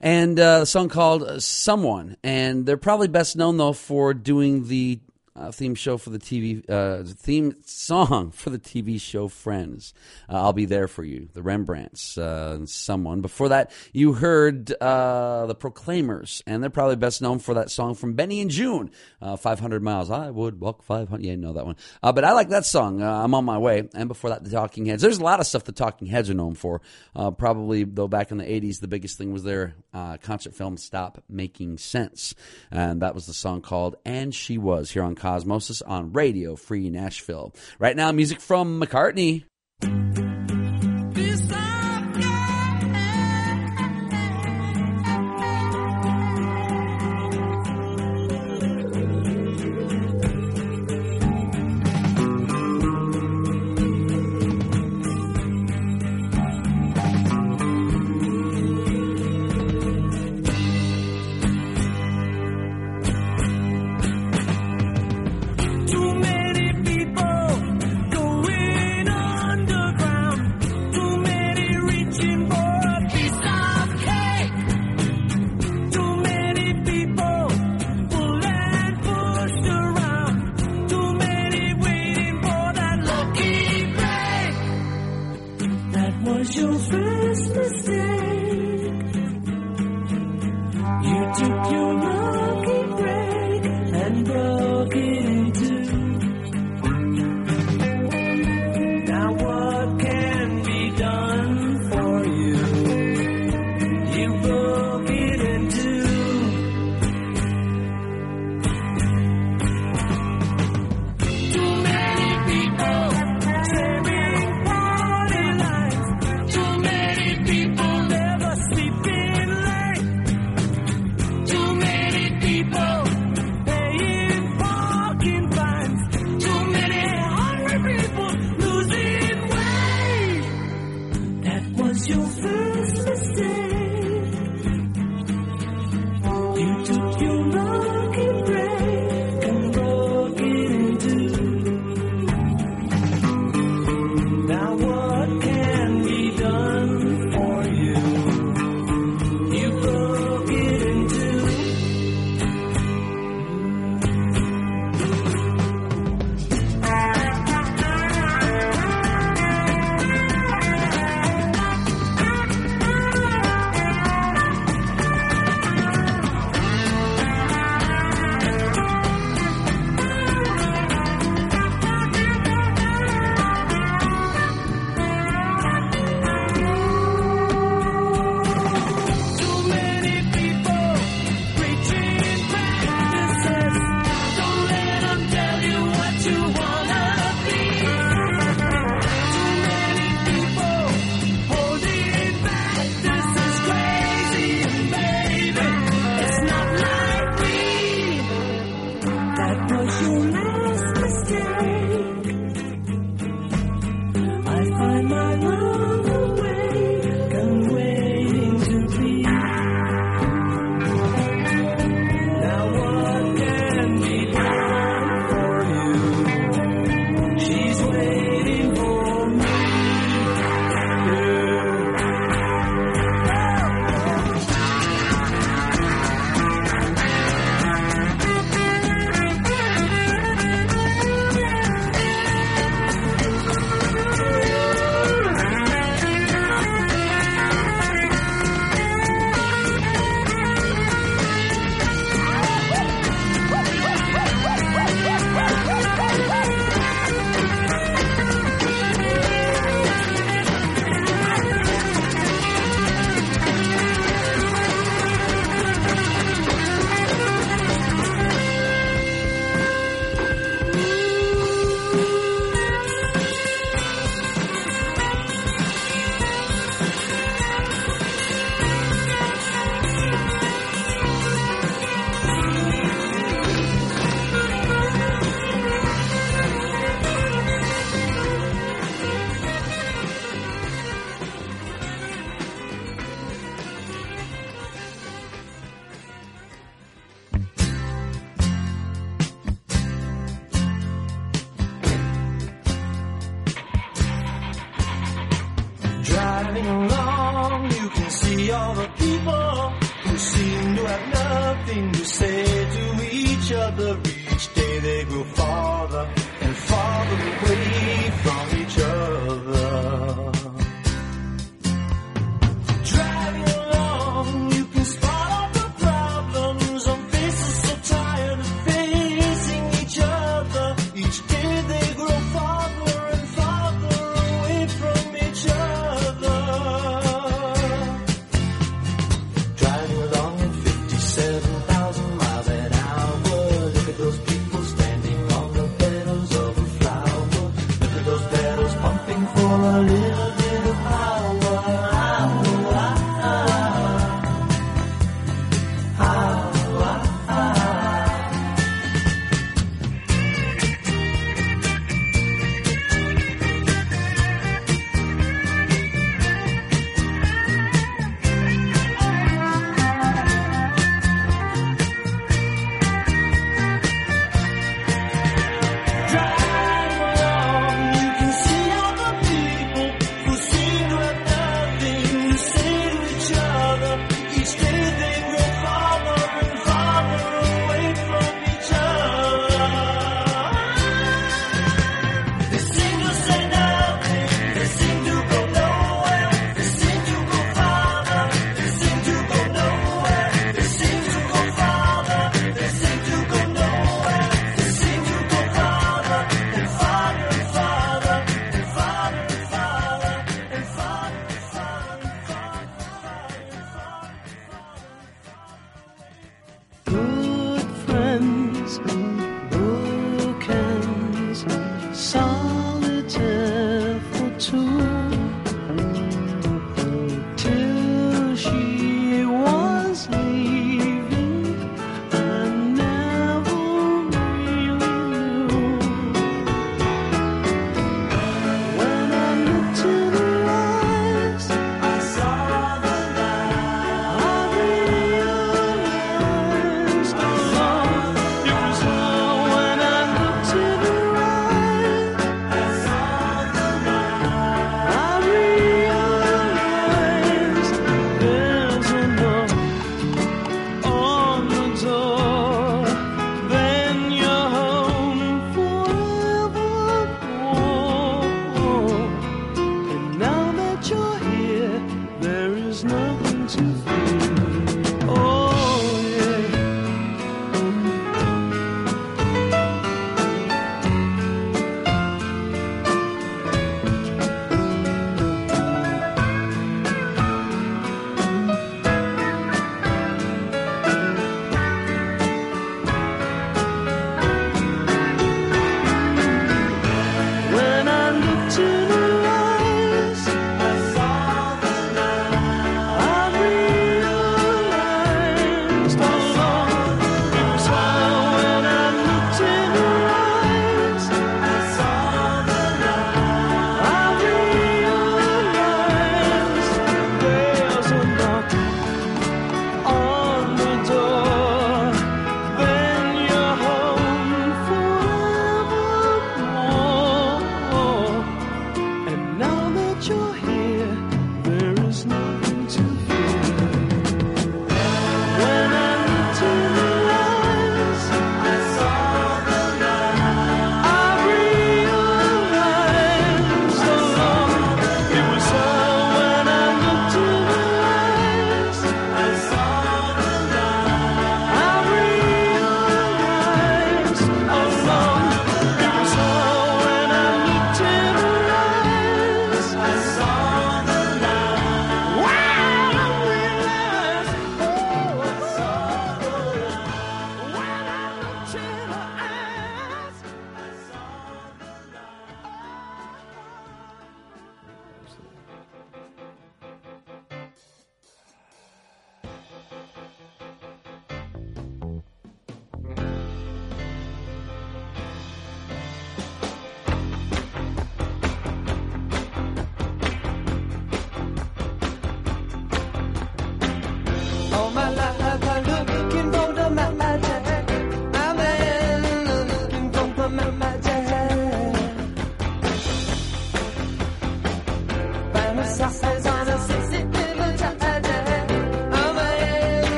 and 0.00 0.38
uh, 0.38 0.60
a 0.62 0.66
song 0.66 0.88
called 0.88 1.42
"Someone." 1.42 2.16
And 2.22 2.64
they're 2.64 2.76
probably 2.76 3.08
best 3.08 3.36
known 3.36 3.56
though 3.56 3.72
for 3.72 4.14
doing 4.14 4.68
the 4.68 5.00
uh, 5.38 5.52
theme 5.52 5.74
show 5.74 5.96
for 5.96 6.10
the 6.10 6.18
TV 6.18 6.68
uh, 6.68 7.04
theme 7.04 7.54
song 7.64 8.30
for 8.30 8.50
the 8.50 8.58
TV 8.58 9.00
show 9.00 9.28
Friends. 9.28 9.94
Uh, 10.28 10.42
I'll 10.42 10.52
be 10.52 10.64
there 10.64 10.88
for 10.88 11.04
you. 11.04 11.28
The 11.32 11.42
Rembrandts, 11.42 12.18
uh, 12.18 12.66
someone. 12.66 13.20
Before 13.20 13.50
that, 13.50 13.70
you 13.92 14.14
heard 14.14 14.72
uh, 14.80 15.46
the 15.46 15.54
Proclaimers, 15.54 16.42
and 16.46 16.62
they're 16.62 16.70
probably 16.70 16.96
best 16.96 17.22
known 17.22 17.38
for 17.38 17.54
that 17.54 17.70
song 17.70 17.94
from 17.94 18.14
Benny 18.14 18.40
and 18.40 18.50
Joon, 18.50 18.90
uh, 19.22 19.36
"500 19.36 19.82
Miles." 19.82 20.10
I 20.10 20.30
would 20.30 20.60
walk 20.60 20.82
500. 20.82 21.24
Yeah, 21.24 21.32
you 21.32 21.36
know 21.36 21.52
that 21.52 21.66
one. 21.66 21.76
Uh, 22.02 22.12
but 22.12 22.24
I 22.24 22.32
like 22.32 22.48
that 22.50 22.66
song. 22.66 23.02
Uh, 23.02 23.24
I'm 23.24 23.34
on 23.34 23.44
my 23.44 23.58
way. 23.58 23.88
And 23.94 24.08
before 24.08 24.30
that, 24.30 24.44
the 24.44 24.50
Talking 24.50 24.86
Heads. 24.86 25.02
There's 25.02 25.18
a 25.18 25.24
lot 25.24 25.40
of 25.40 25.46
stuff 25.46 25.64
the 25.64 25.72
Talking 25.72 26.08
Heads 26.08 26.30
are 26.30 26.34
known 26.34 26.54
for. 26.54 26.80
Uh, 27.14 27.30
probably 27.30 27.84
though, 27.84 28.08
back 28.08 28.30
in 28.30 28.38
the 28.38 28.44
'80s, 28.44 28.80
the 28.80 28.88
biggest 28.88 29.18
thing 29.18 29.32
was 29.32 29.44
their 29.44 29.74
uh, 29.94 30.16
concert 30.18 30.54
film 30.54 30.76
"Stop 30.76 31.22
Making 31.28 31.78
Sense," 31.78 32.34
and 32.70 33.02
that 33.02 33.14
was 33.14 33.26
the 33.26 33.34
song 33.34 33.62
called 33.62 33.96
"And 34.04 34.34
She 34.34 34.58
Was" 34.58 34.90
here 34.90 35.02
on 35.02 35.14
Cosmosis 35.28 35.82
on 35.86 36.12
Radio 36.12 36.56
Free 36.56 36.88
Nashville. 36.88 37.54
Right 37.78 37.96
now, 37.96 38.10
music 38.12 38.40
from 38.40 38.80
McCartney. 38.80 39.44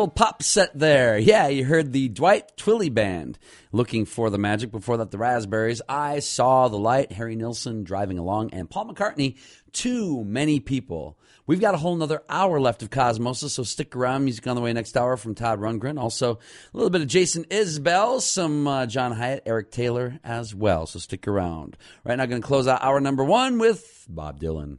Little 0.00 0.14
pop 0.14 0.42
set 0.42 0.70
there. 0.78 1.18
Yeah, 1.18 1.48
you 1.48 1.66
heard 1.66 1.92
the 1.92 2.08
Dwight 2.08 2.56
Twilley 2.56 2.88
Band 2.88 3.38
looking 3.70 4.06
for 4.06 4.30
the 4.30 4.38
magic. 4.38 4.70
Before 4.70 4.96
that, 4.96 5.10
the 5.10 5.18
Raspberries. 5.18 5.82
I 5.90 6.20
saw 6.20 6.68
the 6.68 6.78
light. 6.78 7.12
Harry 7.12 7.36
Nilsson 7.36 7.84
driving 7.84 8.16
along, 8.16 8.54
and 8.54 8.70
Paul 8.70 8.86
McCartney. 8.86 9.36
Too 9.72 10.24
many 10.24 10.58
people. 10.58 11.18
We've 11.46 11.60
got 11.60 11.74
a 11.74 11.76
whole 11.76 11.94
another 11.94 12.22
hour 12.30 12.58
left 12.58 12.82
of 12.82 12.88
Cosmosis, 12.88 13.50
so 13.50 13.62
stick 13.62 13.94
around. 13.94 14.24
Music 14.24 14.46
on 14.46 14.56
the 14.56 14.62
way 14.62 14.72
next 14.72 14.96
hour 14.96 15.18
from 15.18 15.34
Todd 15.34 15.60
Rundgren. 15.60 16.00
Also, 16.00 16.36
a 16.36 16.38
little 16.72 16.88
bit 16.88 17.02
of 17.02 17.06
Jason 17.06 17.44
Isbell, 17.50 18.22
some 18.22 18.66
uh, 18.66 18.86
John 18.86 19.12
Hiatt, 19.12 19.42
Eric 19.44 19.70
Taylor 19.70 20.18
as 20.24 20.54
well. 20.54 20.86
So 20.86 20.98
stick 20.98 21.28
around. 21.28 21.76
Right 22.04 22.16
now, 22.16 22.24
going 22.24 22.40
to 22.40 22.48
close 22.48 22.66
out 22.66 22.82
hour 22.82 23.00
number 23.00 23.22
one 23.22 23.58
with 23.58 24.06
Bob 24.08 24.40
Dylan. 24.40 24.78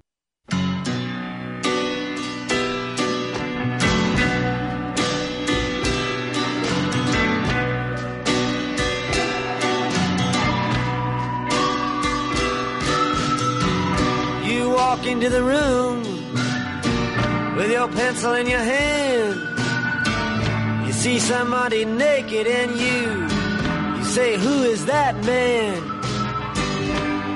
Walk 14.92 15.08
into 15.08 15.30
the 15.30 15.42
room 15.42 16.04
with 17.56 17.72
your 17.72 17.88
pencil 17.88 18.34
in 18.34 18.46
your 18.46 18.66
hand. 18.76 19.36
You 20.86 20.92
see 20.92 21.18
somebody 21.18 21.86
naked 21.86 22.46
and 22.46 22.72
you, 22.86 23.02
you 23.98 24.04
say, 24.04 24.38
Who 24.38 24.64
is 24.64 24.86
that 24.88 25.16
man? 25.24 25.78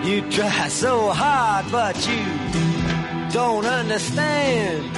You 0.05 0.29
try 0.31 0.67
so 0.67 1.11
hard, 1.11 1.65
but 1.71 1.95
you 2.09 2.25
don't 3.31 3.65
understand 3.65 4.93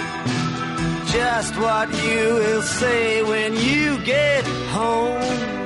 just 1.14 1.55
what 1.58 1.88
you 2.05 2.24
will 2.41 2.64
say 2.64 3.22
when 3.22 3.55
you 3.55 4.03
get 4.03 4.43
home. 4.78 5.57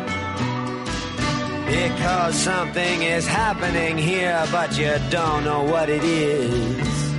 Because 1.72 2.36
something 2.36 3.01
is 3.01 3.26
happening 3.26 3.97
here, 3.97 4.45
but 4.51 4.78
you 4.78 4.93
don't 5.09 5.45
know 5.45 5.63
what 5.63 5.88
it 5.88 6.03
is. 6.03 7.11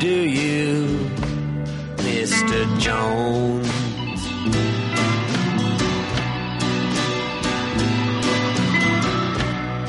Do 0.00 0.08
you, 0.08 1.10
Mr. 1.98 2.80
Jones? 2.80 3.68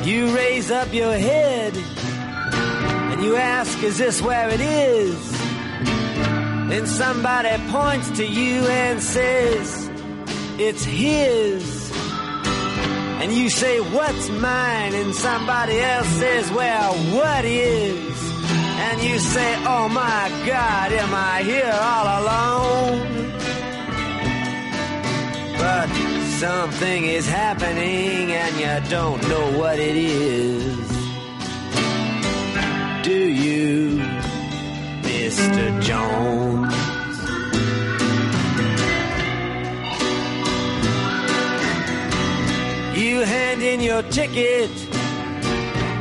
You 0.06 0.36
raise 0.36 0.70
up 0.70 0.94
your 0.94 1.14
head 1.14 1.74
and 1.78 3.24
you 3.24 3.38
ask, 3.38 3.82
Is 3.84 4.00
this 4.00 4.22
where 4.22 4.50
it 4.50 4.60
is? 4.60 5.32
Then 6.70 6.86
somebody 6.86 7.56
points 7.72 8.10
to 8.18 8.26
you 8.26 8.66
and 8.68 9.02
says, 9.02 9.90
It's 10.60 10.84
his. 10.84 11.91
And 13.22 13.32
you 13.32 13.52
say, 13.52 13.80
What's 13.80 14.30
mine? 14.30 14.96
And 14.96 15.14
somebody 15.14 15.80
else 15.80 16.08
says, 16.08 16.52
Well, 16.52 16.94
what 17.16 17.46
is? 17.46 18.34
And 18.52 19.04
you 19.04 19.20
say, 19.20 19.56
Oh 19.64 19.88
my 19.90 20.30
God, 20.48 20.92
am 20.92 21.14
I 21.14 21.44
here 21.44 21.72
all 21.72 22.08
alone? 22.22 23.32
But 25.60 25.88
something 26.40 27.06
is 27.06 27.28
happening 27.30 28.32
and 28.32 28.56
you 28.58 28.90
don't 28.90 29.22
know 29.30 29.60
what 29.60 29.78
it 29.78 29.96
is. 29.96 30.90
Do 33.04 33.30
you, 33.30 34.00
Mr. 35.04 35.80
Jones? 35.84 36.91
You 43.12 43.26
hand 43.26 43.62
in 43.62 43.82
your 43.82 44.04
ticket 44.04 44.72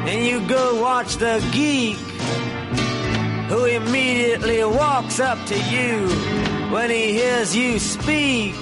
and 0.07 0.25
you 0.25 0.47
go 0.47 0.81
watch 0.81 1.17
the 1.17 1.45
geek 1.51 1.97
who 3.49 3.65
immediately 3.65 4.63
walks 4.63 5.19
up 5.19 5.45
to 5.49 5.57
you 5.57 6.07
when 6.71 6.89
he 6.89 7.15
hears 7.15 7.57
you 7.57 7.81
speak 7.81 8.55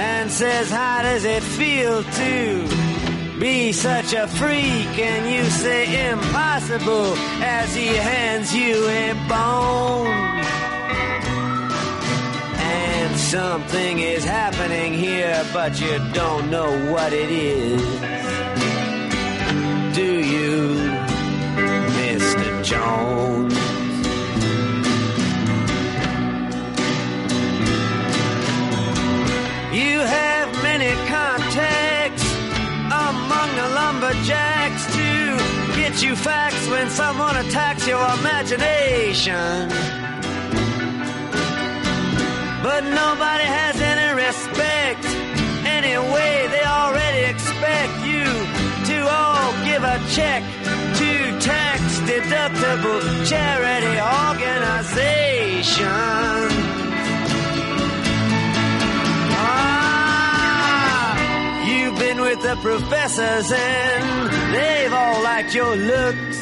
and 0.00 0.30
says, 0.30 0.70
How 0.70 1.02
does 1.02 1.26
it 1.26 1.42
feel 1.42 2.02
to 2.02 3.38
be 3.38 3.72
such 3.72 4.14
a 4.14 4.26
freak? 4.26 4.98
And 4.98 5.30
you 5.30 5.44
say, 5.50 6.12
Impossible, 6.12 7.12
as 7.42 7.74
he 7.74 7.88
hands 7.88 8.54
you 8.56 8.88
a 8.88 9.12
bone. 9.28 10.61
Something 13.16 13.98
is 14.00 14.24
happening 14.24 14.94
here, 14.94 15.44
but 15.52 15.80
you 15.80 15.98
don't 16.12 16.50
know 16.50 16.92
what 16.92 17.12
it 17.12 17.30
is. 17.30 17.82
Do 19.94 20.02
you, 20.02 20.76
Mr. 21.98 22.64
Jones? 22.64 23.54
You 29.72 30.00
have 30.00 30.62
many 30.62 30.92
contacts 31.08 32.24
among 32.86 33.56
the 33.56 33.68
lumberjacks 33.74 34.86
to 34.94 35.76
get 35.76 36.02
you 36.02 36.16
facts 36.16 36.68
when 36.68 36.88
someone 36.90 37.36
attacks 37.36 37.86
your 37.86 38.04
imagination. 38.18 40.01
But 42.62 42.84
nobody 42.84 43.44
has 43.44 43.80
any 43.80 44.14
respect. 44.14 45.04
Anyway, 45.66 46.46
they 46.54 46.64
already 46.64 47.22
expect 47.34 47.94
you 48.06 48.24
to 48.90 48.96
all 49.10 49.52
give 49.64 49.82
a 49.82 49.98
check 50.14 50.42
to 51.00 51.10
tax 51.40 51.82
deductible 52.10 53.02
charity 53.28 53.98
organization. 53.98 55.88
Ah, 60.04 61.18
you've 61.66 61.98
been 61.98 62.20
with 62.20 62.40
the 62.42 62.56
professors 62.62 63.50
and 63.50 64.30
they've 64.54 64.92
all 64.92 65.22
liked 65.22 65.52
your 65.52 65.74
looks. 65.74 66.41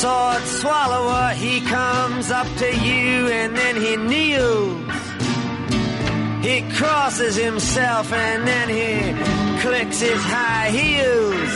Sword 0.00 0.42
swallower, 0.44 1.30
he 1.34 1.60
comes 1.60 2.30
up 2.30 2.46
to 2.56 2.66
you 2.66 3.26
and 3.38 3.56
then 3.56 3.74
he 3.74 3.96
kneels. 3.96 4.78
He 6.40 6.62
crosses 6.78 7.34
himself 7.34 8.12
and 8.12 8.46
then 8.46 8.68
he 8.68 9.60
clicks 9.60 9.98
his 9.98 10.22
high 10.22 10.70
heels. 10.70 11.52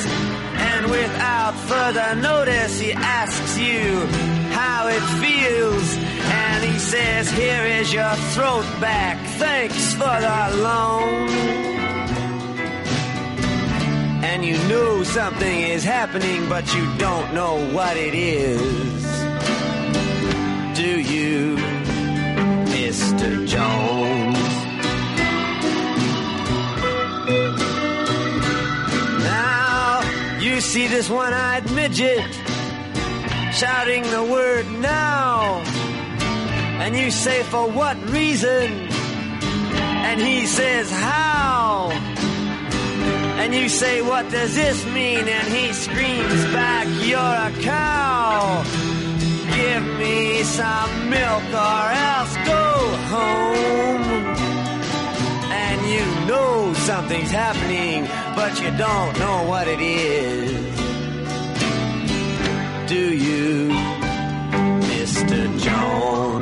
And 0.70 0.90
without 0.90 1.54
further 1.70 2.16
notice, 2.16 2.80
he 2.80 2.92
asks 2.92 3.56
you 3.58 4.06
how 4.50 4.88
it 4.88 5.04
feels. 5.22 5.88
And 6.24 6.64
he 6.64 6.78
says, 6.80 7.30
Here 7.30 7.64
is 7.80 7.92
your 7.92 8.14
throat 8.34 8.66
back. 8.80 9.24
Thanks 9.38 9.94
for 9.94 10.16
the 10.26 10.62
loan. 10.66 11.91
And 14.32 14.42
you 14.42 14.56
know 14.66 15.02
something 15.02 15.60
is 15.60 15.84
happening, 15.84 16.48
but 16.48 16.64
you 16.74 16.96
don't 16.96 17.34
know 17.34 17.70
what 17.74 17.98
it 17.98 18.14
is. 18.14 19.02
Do 20.74 21.00
you, 21.00 21.56
Mr. 22.72 23.46
Jones? 23.46 24.38
Now, 29.22 30.38
you 30.40 30.62
see 30.62 30.86
this 30.86 31.10
one 31.10 31.34
eyed 31.34 31.70
midget 31.72 32.24
shouting 33.52 34.02
the 34.04 34.24
word 34.24 34.66
now. 34.80 35.58
And 36.80 36.96
you 36.96 37.10
say, 37.10 37.42
For 37.42 37.70
what 37.70 37.98
reason? 38.08 38.88
And 40.08 40.18
he 40.22 40.46
says, 40.46 40.90
How? 40.90 42.11
And 43.40 43.54
you 43.54 43.68
say, 43.68 44.02
What 44.02 44.30
does 44.30 44.54
this 44.54 44.84
mean? 44.86 45.26
And 45.28 45.48
he 45.48 45.72
screams 45.72 46.44
back, 46.52 46.86
You're 47.08 47.18
a 47.18 47.52
cow. 47.62 48.64
Give 49.56 49.84
me 49.98 50.42
some 50.42 51.10
milk 51.10 51.44
or 51.52 51.84
else 52.10 52.34
go 52.52 52.64
home. 53.14 54.02
And 55.64 55.80
you 55.94 56.04
know 56.26 56.72
something's 56.74 57.30
happening, 57.30 58.06
but 58.34 58.60
you 58.60 58.70
don't 58.76 59.18
know 59.18 59.44
what 59.46 59.68
it 59.68 59.80
is. 59.80 60.50
Do 62.88 63.14
you, 63.14 63.68
Mr. 64.90 65.58
Jones? 65.58 66.41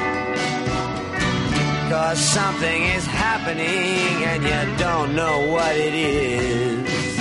Cause 1.91 2.19
something 2.21 2.83
is 2.83 3.05
happening 3.05 4.23
and 4.23 4.43
you 4.43 4.77
don't 4.77 5.13
know 5.13 5.45
what 5.47 5.75
it 5.75 5.93
is. 5.93 7.17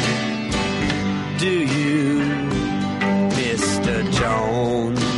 Do 1.40 1.50
you, 1.50 2.20
Mr. 3.34 4.08
Jones? 4.12 5.09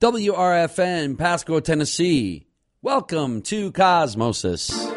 WRFN, 0.00 1.16
Pasquo, 1.18 1.62
Tennessee. 1.62 2.46
Welcome 2.80 3.42
to 3.42 3.70
Cosmosis. 3.70 4.89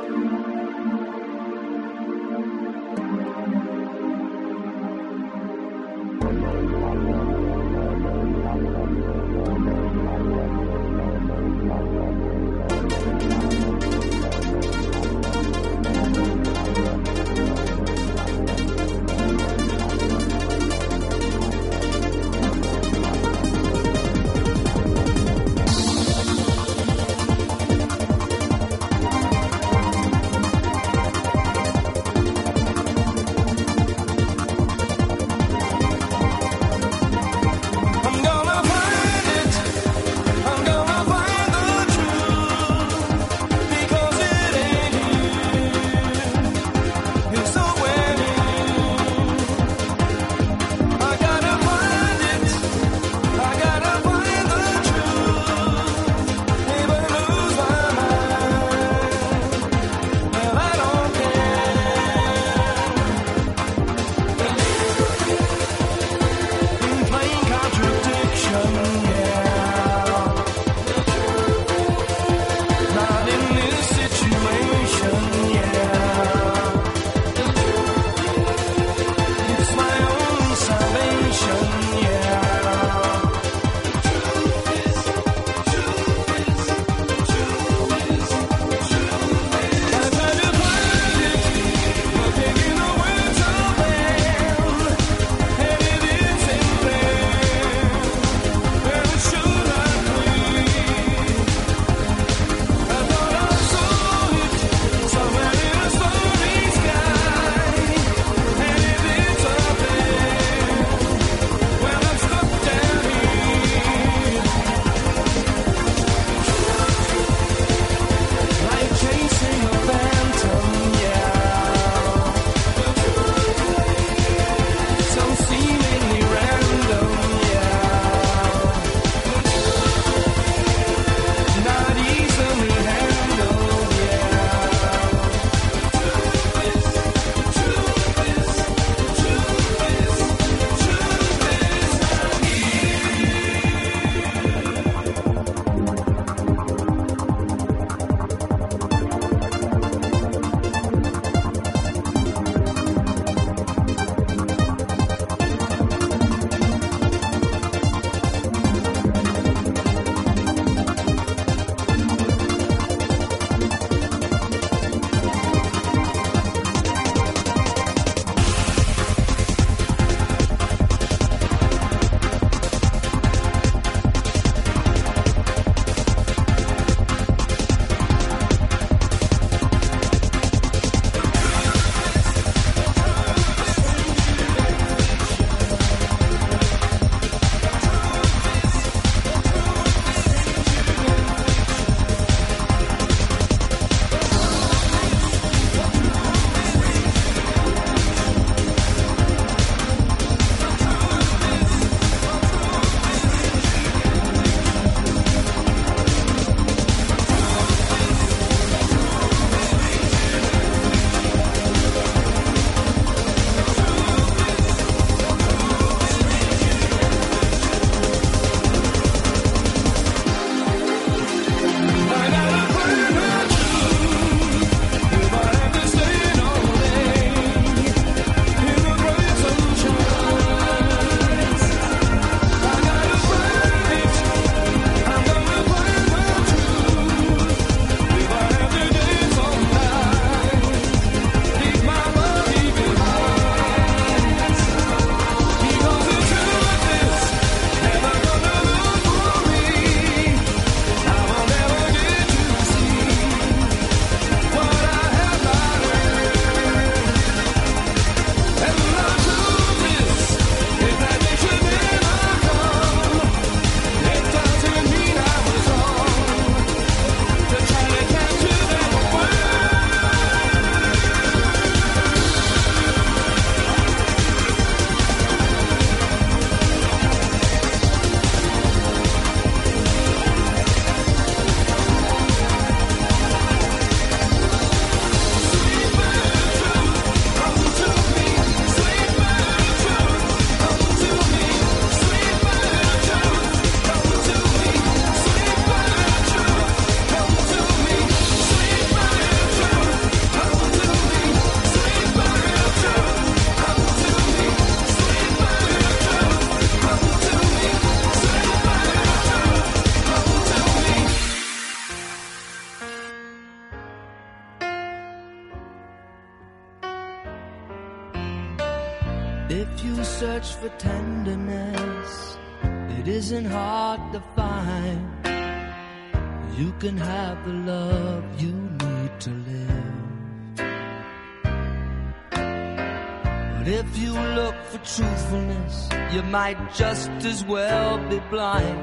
might 336.44 336.74
just 336.74 337.10
as 337.24 337.42
well 337.46 337.98
be 338.10 338.20
blind. 338.30 338.83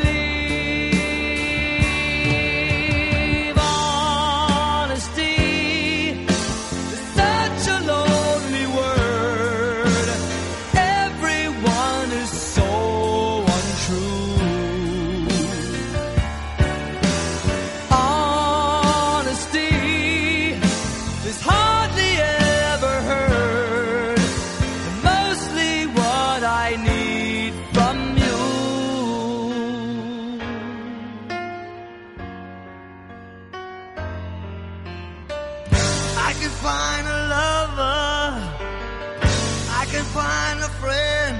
find 40.13 40.59
a 40.59 40.69
friend, 40.81 41.37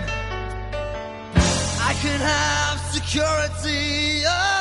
I 1.90 1.94
can 2.02 2.20
have 2.20 2.80
security. 2.94 4.24
Oh. 4.26 4.61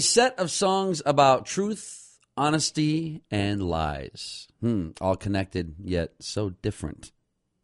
A 0.00 0.02
set 0.02 0.38
of 0.38 0.50
songs 0.50 1.02
about 1.04 1.44
truth, 1.44 2.18
honesty, 2.34 3.20
and 3.30 3.62
lies. 3.62 4.48
Hmm, 4.62 4.92
all 4.98 5.14
connected, 5.14 5.74
yet 5.84 6.14
so 6.20 6.54
different. 6.62 7.12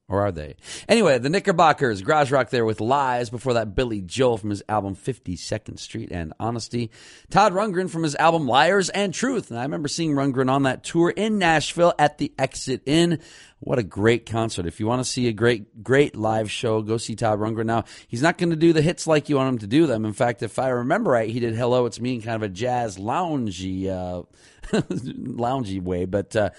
Or 0.08 0.24
are 0.24 0.30
they? 0.30 0.54
Anyway, 0.88 1.18
the 1.18 1.28
Knickerbockers, 1.28 2.00
garage 2.00 2.30
rock 2.30 2.50
there 2.50 2.64
with 2.64 2.80
Lies. 2.80 3.28
Before 3.28 3.54
that, 3.54 3.74
Billy 3.74 4.00
Joel 4.00 4.38
from 4.38 4.50
his 4.50 4.62
album 4.68 4.94
52nd 4.94 5.80
Street 5.80 6.12
and 6.12 6.32
Honesty. 6.38 6.92
Todd 7.28 7.52
Rundgren 7.52 7.90
from 7.90 8.04
his 8.04 8.14
album 8.14 8.46
Liars 8.46 8.88
and 8.88 9.12
Truth. 9.12 9.50
And 9.50 9.58
I 9.58 9.64
remember 9.64 9.88
seeing 9.88 10.12
Rundgren 10.12 10.48
on 10.48 10.62
that 10.62 10.84
tour 10.84 11.10
in 11.10 11.38
Nashville 11.38 11.92
at 11.98 12.18
the 12.18 12.32
Exit 12.38 12.82
Inn. 12.86 13.18
What 13.58 13.80
a 13.80 13.82
great 13.82 14.26
concert. 14.26 14.66
If 14.66 14.78
you 14.78 14.86
want 14.86 15.02
to 15.02 15.10
see 15.10 15.26
a 15.26 15.32
great, 15.32 15.82
great 15.82 16.14
live 16.14 16.52
show, 16.52 16.82
go 16.82 16.98
see 16.98 17.16
Todd 17.16 17.40
Rundgren. 17.40 17.66
Now, 17.66 17.82
he's 18.06 18.22
not 18.22 18.38
going 18.38 18.50
to 18.50 18.56
do 18.56 18.72
the 18.72 18.82
hits 18.82 19.08
like 19.08 19.28
you 19.28 19.36
want 19.36 19.48
him 19.48 19.58
to 19.58 19.66
do 19.66 19.88
them. 19.88 20.04
In 20.04 20.12
fact, 20.12 20.42
if 20.44 20.60
I 20.60 20.68
remember 20.68 21.10
right, 21.10 21.28
he 21.28 21.40
did 21.40 21.56
Hello, 21.56 21.86
It's 21.86 21.98
Me 21.98 22.14
in 22.14 22.22
kind 22.22 22.36
of 22.36 22.42
a 22.42 22.48
jazz 22.48 22.96
loungy, 22.96 23.88
uh, 23.88 24.22
loungy 24.72 25.80
way. 25.82 26.04
But, 26.04 26.34
uh, 26.36 26.50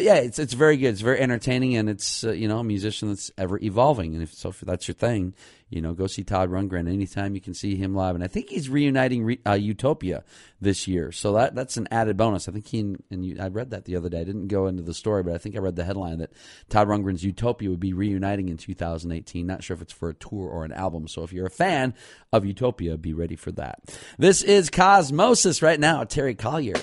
yeah, 0.00 0.16
it's 0.16 0.38
it's 0.38 0.54
very 0.54 0.76
good. 0.76 0.88
It's 0.88 1.00
very 1.00 1.20
entertaining, 1.20 1.76
and 1.76 1.88
it's 1.88 2.24
uh, 2.24 2.32
you 2.32 2.48
know 2.48 2.58
a 2.58 2.64
musician 2.64 3.08
that's 3.08 3.30
ever 3.38 3.58
evolving. 3.62 4.14
And 4.14 4.22
if 4.22 4.34
so, 4.34 4.48
if 4.48 4.60
that's 4.60 4.88
your 4.88 4.94
thing, 4.94 5.34
you 5.70 5.80
know, 5.80 5.92
go 5.92 6.06
see 6.06 6.24
Todd 6.24 6.50
Rundgren 6.50 6.92
anytime 6.92 7.34
you 7.34 7.40
can 7.40 7.54
see 7.54 7.76
him 7.76 7.94
live. 7.94 8.14
And 8.14 8.24
I 8.24 8.26
think 8.26 8.48
he's 8.48 8.68
reuniting 8.68 9.24
re, 9.24 9.40
uh, 9.46 9.52
Utopia 9.52 10.24
this 10.60 10.88
year, 10.88 11.12
so 11.12 11.34
that 11.34 11.54
that's 11.54 11.76
an 11.76 11.86
added 11.90 12.16
bonus. 12.16 12.48
I 12.48 12.52
think 12.52 12.66
he 12.66 12.80
and, 12.80 13.02
and 13.10 13.24
you, 13.24 13.36
I 13.40 13.48
read 13.48 13.70
that 13.70 13.84
the 13.84 13.96
other 13.96 14.08
day. 14.08 14.20
I 14.20 14.24
didn't 14.24 14.48
go 14.48 14.66
into 14.66 14.82
the 14.82 14.94
story, 14.94 15.22
but 15.22 15.34
I 15.34 15.38
think 15.38 15.54
I 15.54 15.60
read 15.60 15.76
the 15.76 15.84
headline 15.84 16.18
that 16.18 16.32
Todd 16.68 16.88
Rundgren's 16.88 17.24
Utopia 17.24 17.70
would 17.70 17.80
be 17.80 17.92
reuniting 17.92 18.48
in 18.48 18.56
2018. 18.56 19.46
Not 19.46 19.62
sure 19.62 19.74
if 19.76 19.82
it's 19.82 19.92
for 19.92 20.08
a 20.08 20.14
tour 20.14 20.48
or 20.48 20.64
an 20.64 20.72
album. 20.72 21.06
So 21.06 21.22
if 21.22 21.32
you're 21.32 21.46
a 21.46 21.50
fan 21.50 21.94
of 22.32 22.44
Utopia, 22.44 22.96
be 22.96 23.12
ready 23.12 23.36
for 23.36 23.52
that. 23.52 23.80
This 24.18 24.42
is 24.42 24.70
Cosmosis 24.70 25.62
right 25.62 25.78
now. 25.78 26.02
Terry 26.02 26.34
Callier. 26.34 26.82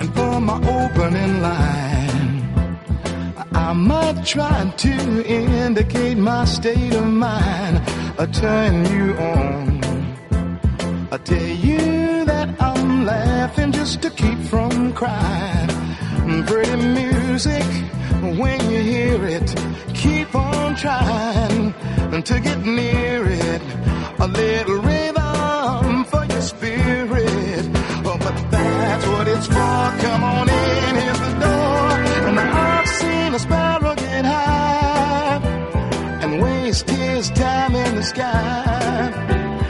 And 0.00 0.14
for 0.14 0.40
my 0.40 0.58
opening 0.78 1.40
line, 1.40 2.42
I 3.54 3.72
might 3.72 4.24
try 4.26 4.70
to 4.76 5.26
indicate 5.26 6.18
my 6.18 6.44
state 6.44 6.94
of 6.94 7.06
mind. 7.06 7.80
I 8.18 8.26
turn 8.26 8.84
you 8.86 9.14
on. 9.16 9.82
I 11.10 11.16
tell 11.18 11.48
you 11.68 12.24
that 12.24 12.48
I'm 12.60 13.04
laughing 13.06 13.72
just 13.72 14.02
to 14.02 14.10
keep 14.10 14.38
from 14.50 14.92
crying. 14.92 15.71
Pretty 16.32 16.76
music, 16.76 17.64
when 18.40 18.60
you 18.70 18.80
hear 18.82 19.24
it, 19.26 19.54
keep 19.94 20.34
on 20.34 20.74
trying 20.76 21.74
to 22.22 22.40
get 22.40 22.58
near 22.64 23.24
it. 23.26 23.62
A 24.18 24.26
little 24.26 24.78
rhythm 24.80 26.04
for 26.04 26.24
your 26.24 26.40
spirit. 26.42 27.70
Oh, 28.04 28.18
but 28.18 28.50
that's 28.50 29.06
what 29.06 29.28
it's 29.28 29.46
for. 29.46 29.86
Come 30.04 30.24
on 30.24 30.48
in, 30.48 30.94
here's 30.96 31.20
the 31.20 31.32
door. 31.44 31.90
And 32.28 32.40
I've 32.40 32.88
seen 32.88 33.34
a 33.34 33.38
sparrow 33.38 33.94
get 33.94 34.24
high 34.24 35.40
and 36.22 36.42
waste 36.42 36.88
his 36.90 37.30
time 37.30 37.74
in 37.74 37.96
the 37.96 38.02
sky. 38.02 39.12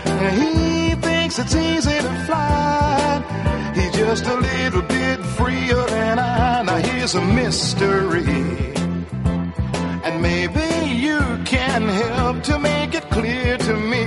And 0.06 0.42
he 0.42 0.94
thinks 0.96 1.38
it's 1.38 1.54
easy 1.54 1.98
to 1.98 2.24
fly. 2.26 2.91
Just 4.12 4.26
a 4.26 4.36
little 4.36 4.82
bit 4.82 5.20
freer 5.38 5.86
than 5.86 6.18
I. 6.18 6.62
Now 6.64 6.76
here's 6.76 7.14
a 7.14 7.22
mystery. 7.22 8.44
And 10.04 10.20
maybe 10.20 10.66
you 11.06 11.18
can 11.46 11.88
help 11.88 12.42
to 12.42 12.58
make 12.58 12.92
it 12.94 13.08
clear 13.08 13.56
to 13.56 13.74
me 13.74 14.04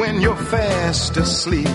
when 0.00 0.20
you're 0.20 0.34
fast 0.34 1.16
asleep. 1.16 1.68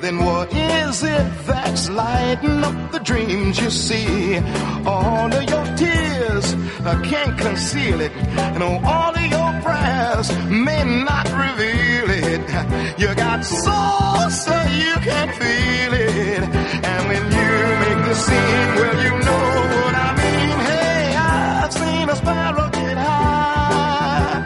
Then 0.00 0.24
what 0.24 0.50
is 0.54 1.02
it 1.02 1.30
that's 1.44 1.90
lighting 1.90 2.64
up 2.64 2.90
the 2.92 3.00
dreams 3.00 3.60
you 3.60 3.68
see? 3.68 4.38
All 4.86 5.30
of 5.30 5.42
your 5.42 5.66
tears 5.76 6.54
uh, 6.86 7.02
can't 7.04 7.36
conceal 7.38 8.00
it, 8.00 8.12
and 8.56 8.62
all 8.62 9.14
of 9.14 9.26
your 9.36 9.52
prayers 9.60 10.34
may 10.48 11.04
not 11.04 11.26
reveal 11.26 12.10
it. 12.48 12.98
You 13.00 13.14
got 13.14 13.44
soul 13.44 14.30
so 14.30 14.54
you 14.82 14.94
can 15.08 15.28
feel 15.40 15.92
it, 15.94 16.42
and 16.90 17.08
when 17.08 17.24
you 17.38 17.50
make 17.84 18.04
the 18.08 18.14
scene, 18.14 18.70
well 18.78 18.98
you 19.04 19.10
know 19.26 19.44
what 19.74 19.94
I 19.94 20.10
mean. 20.20 20.58
Hey, 20.70 21.14
I've 21.16 21.72
seen 21.72 22.08
a 22.08 22.16
sparrow 22.16 22.68
get 22.70 22.96
high 22.96 24.44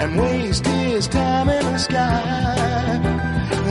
and 0.00 0.20
waste 0.20 0.66
his 0.66 1.08
time 1.08 1.48
in 1.48 1.64
the 1.64 1.78
sky. 1.78 3.00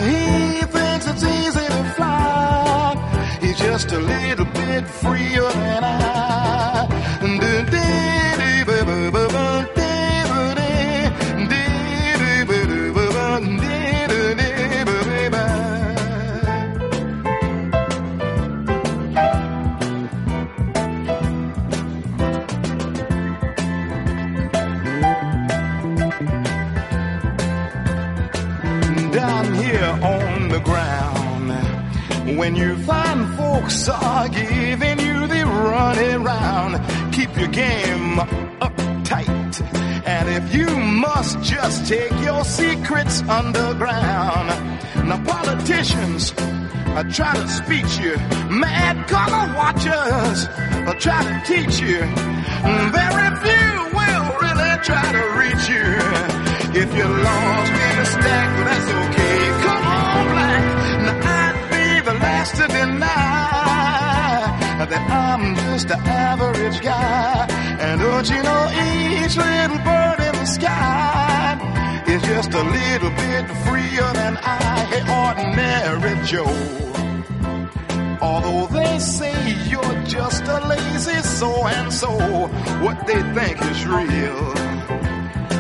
He 0.06 0.62
thinks 0.76 1.08
it's 1.08 1.24
easy 1.24 1.66
to 1.76 1.84
fly. 1.96 3.38
He's 3.42 3.58
just 3.58 3.92
a 3.92 4.00
little 4.00 4.46
bit 4.46 4.88
freer 4.88 5.50
than 5.52 5.84
I. 5.84 6.13
When 32.38 32.56
you 32.56 32.76
find 32.78 33.36
folks 33.38 33.88
are 33.90 34.28
giving 34.28 35.00
you 35.00 35.28
the 35.28 35.46
running 35.46 36.24
round, 36.24 37.14
keep 37.14 37.36
your 37.38 37.48
game 37.50 38.20
up 38.20 38.76
tight. 39.04 39.62
And 40.06 40.30
if 40.30 40.54
you 40.54 40.68
must 40.78 41.40
just 41.42 41.88
take 41.88 42.12
your 42.22 42.44
secrets 42.44 43.22
underground. 43.22 44.50
Now 45.08 45.24
politicians 45.24 46.34
I 46.96 47.04
try 47.04 47.34
to 47.36 47.48
speech 47.48 47.98
you, 48.00 48.16
mad 48.50 49.08
color 49.08 49.54
watchers 49.56 50.48
I 50.90 50.94
try 51.00 51.22
to 51.24 51.36
teach 51.46 51.80
you. 51.80 52.00
Very 52.98 53.30
few 53.46 53.70
will 53.98 54.28
really 54.42 54.74
try 54.84 55.06
to 55.18 55.24
reach 55.42 55.66
you. 55.70 55.88
If 56.82 56.90
you're 56.96 57.08
lost 57.08 57.72
in 57.72 58.00
a 58.00 58.06
stack, 58.06 58.50
that's 58.66 58.90
okay. 59.02 59.38
Come 59.66 59.86
on, 59.86 60.26
black. 60.34 60.64
Now 61.06 61.43
to 62.68 62.74
deny 62.74 63.06
that 64.90 65.04
I'm 65.10 65.56
just 65.56 65.90
an 65.90 66.00
average 66.06 66.82
guy. 66.82 67.48
And 67.80 68.02
don't 68.02 68.30
you 68.30 68.42
know 68.42 68.64
each 68.88 69.36
little 69.36 69.82
bird 69.90 70.20
in 70.28 70.34
the 70.42 70.46
sky 70.46 72.04
is 72.08 72.22
just 72.24 72.54
a 72.54 72.64
little 72.64 73.10
bit 73.24 73.46
freer 73.66 74.10
than 74.20 74.38
I, 74.38 74.60
hey, 74.92 75.04
ordinary 75.22 76.16
Joe. 76.26 76.60
Although 78.22 78.68
they 78.68 79.00
say 79.00 79.36
you're 79.70 80.04
just 80.06 80.44
a 80.44 80.66
lazy 80.68 81.20
so 81.22 81.68
and 81.68 81.92
so, 81.92 82.12
what 82.84 83.06
they 83.08 83.22
think 83.36 83.62
is 83.72 83.86
real 83.86 84.54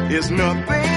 is 0.10 0.32
nothing 0.32 0.93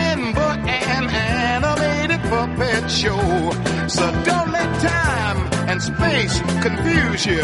puppet 2.18 2.90
show. 2.90 3.52
So 3.88 4.04
don't 4.24 4.50
let 4.52 4.70
time 4.80 5.38
and 5.68 5.82
space 5.82 6.40
confuse 6.62 7.26
you, 7.26 7.42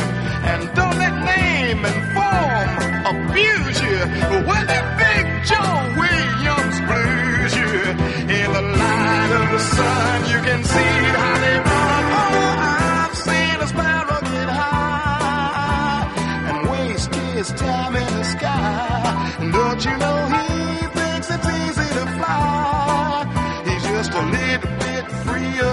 and 0.50 0.60
don't 0.74 0.96
let 0.98 1.14
name 1.24 1.84
and 1.84 2.00
form 2.14 2.70
abuse 3.12 3.80
you. 3.80 3.98
When 4.48 4.66
that 4.66 4.86
Big 5.02 5.26
Joe 5.50 5.76
Williams 6.00 6.76
blues 6.88 7.52
you 7.60 7.72
in 8.38 8.48
the 8.52 8.62
light 8.62 9.30
of 9.40 9.46
the 9.54 9.58
sun, 9.58 10.16
you 10.32 10.40
can 10.48 10.64
see 10.64 10.94
how 11.18 11.34
they 11.44 11.56
run. 11.58 12.04
Oh, 12.22 12.68
I've 13.02 13.16
seen 13.26 13.56
a 13.60 13.66
sparrow 13.66 14.20
get 14.20 14.48
high 14.48 16.04
and 16.50 16.58
waste 16.70 17.14
his 17.14 17.52
time 17.52 17.96
in 17.96 18.06
the 18.06 18.24
sky. 18.24 19.50
Don't 19.52 19.84
you 19.84 19.96
know? 19.98 20.41
a 24.14 24.22
little 24.26 24.70
bit 24.78 25.10
freer. 25.24 25.71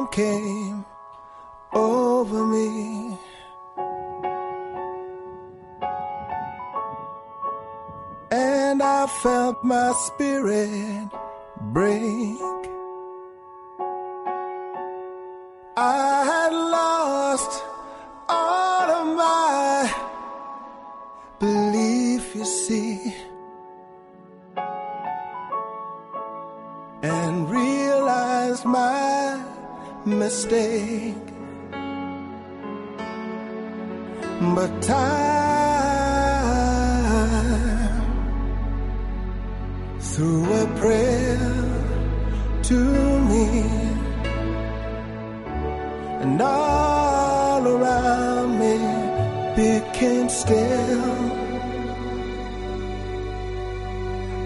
calm 0.00 0.08
came 0.08 0.84
over 1.72 2.46
me. 2.46 3.18
And 8.30 8.82
I 8.82 9.06
felt 9.22 9.64
my 9.64 9.92
spirit 9.92 11.08
break. 11.72 12.38
I 15.76 16.24
had 16.24 16.52
lost 16.52 17.64
mistake. 30.06 31.14
But 34.54 34.80
time, 34.82 35.10
through 40.00 40.44
a 40.62 40.66
prayer 40.78 41.38
to 42.62 42.78
me, 43.30 43.46
and 46.22 46.40
all 46.40 47.66
around 47.66 48.58
me 48.58 48.76
became 49.56 50.28
still. 50.30 51.04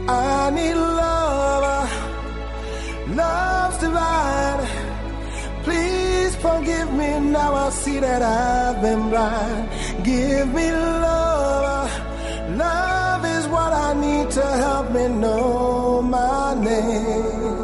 I 0.09 0.51
need 0.51 0.75
love, 0.75 1.91
love's 3.09 3.79
divine. 3.79 4.84
Forgive 6.45 6.93
me 6.93 7.21
now. 7.21 7.55
I 7.55 7.71
see 7.71 7.99
that 8.01 8.21
I've 8.21 8.83
been 8.83 9.09
blind. 9.09 10.05
Give 10.05 10.47
me 10.53 10.71
love. 10.73 11.65
Uh, 11.65 12.57
love 12.63 13.25
is 13.25 13.49
what 13.49 13.73
I 13.73 13.95
need 13.95 14.31
to 14.33 14.47
help 14.65 14.91
me 14.93 15.09
know 15.09 16.03
my 16.03 16.53
name. 16.69 17.57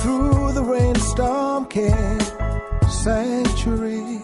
Through 0.00 0.52
the 0.52 0.62
rainstorm 0.62 1.66
came 1.66 2.20
sanctuary. 2.88 4.15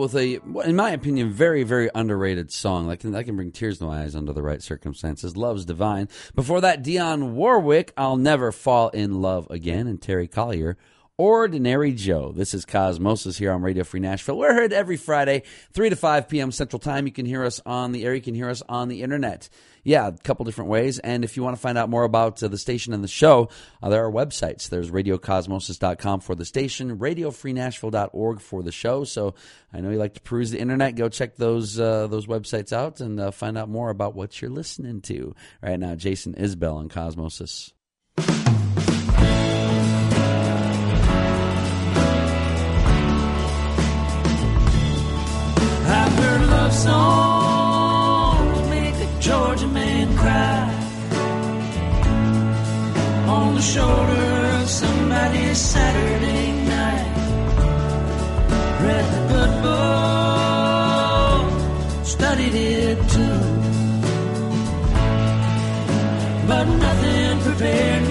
With 0.00 0.16
a, 0.16 0.40
in 0.64 0.76
my 0.76 0.92
opinion, 0.92 1.30
very, 1.30 1.62
very 1.62 1.90
underrated 1.94 2.50
song. 2.50 2.96
Can, 2.96 3.12
that 3.12 3.24
can 3.24 3.36
bring 3.36 3.52
tears 3.52 3.78
to 3.78 3.84
my 3.84 4.02
eyes 4.02 4.16
under 4.16 4.32
the 4.32 4.42
right 4.42 4.62
circumstances. 4.62 5.36
Love's 5.36 5.66
Divine. 5.66 6.08
Before 6.34 6.62
that, 6.62 6.82
Dionne 6.82 7.32
Warwick, 7.34 7.92
I'll 7.98 8.16
Never 8.16 8.50
Fall 8.50 8.88
in 8.88 9.20
Love 9.20 9.46
Again, 9.50 9.86
and 9.86 10.00
Terry 10.00 10.26
Callier, 10.26 10.76
Ordinary 11.20 11.92
Joe. 11.92 12.32
This 12.34 12.54
is 12.54 12.64
Cosmosis 12.64 13.36
here 13.36 13.52
on 13.52 13.60
Radio 13.60 13.84
Free 13.84 14.00
Nashville. 14.00 14.38
We're 14.38 14.54
heard 14.54 14.72
every 14.72 14.96
Friday, 14.96 15.42
3 15.74 15.90
to 15.90 15.96
5 15.96 16.30
p.m. 16.30 16.50
Central 16.50 16.80
Time. 16.80 17.06
You 17.06 17.12
can 17.12 17.26
hear 17.26 17.44
us 17.44 17.60
on 17.66 17.92
the 17.92 18.06
air. 18.06 18.14
You 18.14 18.22
can 18.22 18.34
hear 18.34 18.48
us 18.48 18.62
on 18.70 18.88
the 18.88 19.02
internet. 19.02 19.50
Yeah, 19.84 20.08
a 20.08 20.12
couple 20.12 20.46
different 20.46 20.70
ways. 20.70 20.98
And 20.98 21.22
if 21.22 21.36
you 21.36 21.42
want 21.42 21.56
to 21.56 21.60
find 21.60 21.76
out 21.76 21.90
more 21.90 22.04
about 22.04 22.42
uh, 22.42 22.48
the 22.48 22.56
station 22.56 22.94
and 22.94 23.04
the 23.04 23.08
show, 23.08 23.50
uh, 23.82 23.90
there 23.90 24.02
are 24.02 24.10
websites. 24.10 24.70
There's 24.70 24.90
radiocosmosis.com 24.90 26.20
for 26.20 26.34
the 26.34 26.46
station, 26.46 26.96
radiofreenashville.org 26.96 28.40
for 28.40 28.62
the 28.62 28.72
show. 28.72 29.04
So 29.04 29.34
I 29.74 29.82
know 29.82 29.90
you 29.90 29.98
like 29.98 30.14
to 30.14 30.22
peruse 30.22 30.52
the 30.52 30.58
internet. 30.58 30.96
Go 30.96 31.10
check 31.10 31.36
those 31.36 31.78
uh, 31.78 32.06
those 32.06 32.28
websites 32.28 32.72
out 32.72 33.02
and 33.02 33.20
uh, 33.20 33.30
find 33.30 33.58
out 33.58 33.68
more 33.68 33.90
about 33.90 34.14
what 34.14 34.40
you're 34.40 34.50
listening 34.50 35.02
to. 35.02 35.34
Right 35.62 35.78
now, 35.78 35.96
Jason 35.96 36.32
Isbell 36.36 36.76
on 36.76 36.88
Cosmosis. 36.88 37.72
Love 46.86 48.36
songs 48.38 48.68
make 48.70 48.94
a 48.94 49.20
Georgia 49.20 49.66
man 49.66 50.16
cry 50.16 50.76
on 53.28 53.54
the 53.54 53.62
shoulder 53.62 54.60
of 54.60 54.68
somebody's 54.68 55.58
Saturday 55.58 56.52
night. 56.68 57.16
Read 58.82 59.06
the 59.14 59.22
good 59.32 59.52
book, 59.62 61.44
studied 62.06 62.54
it 62.54 62.98
too, 63.14 63.40
but 66.46 66.64
nothing 66.64 67.40
prepared 67.40 68.09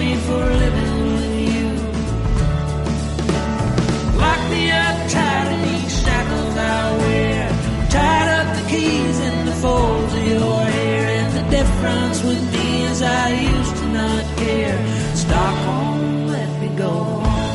I 13.30 13.34
used 13.56 13.76
to 13.80 13.86
not 14.00 14.24
care. 14.42 14.78
Stockholm, 15.14 16.26
let 16.36 16.50
me 16.60 16.68
go 16.84 16.90
home. 16.90 17.48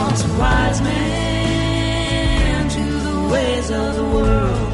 Once 0.00 0.20
a 0.28 0.32
wise 0.42 0.80
man 0.88 2.60
to 2.76 2.84
the 3.08 3.16
ways 3.32 3.68
of 3.82 3.90
the 4.00 4.06
world. 4.16 4.72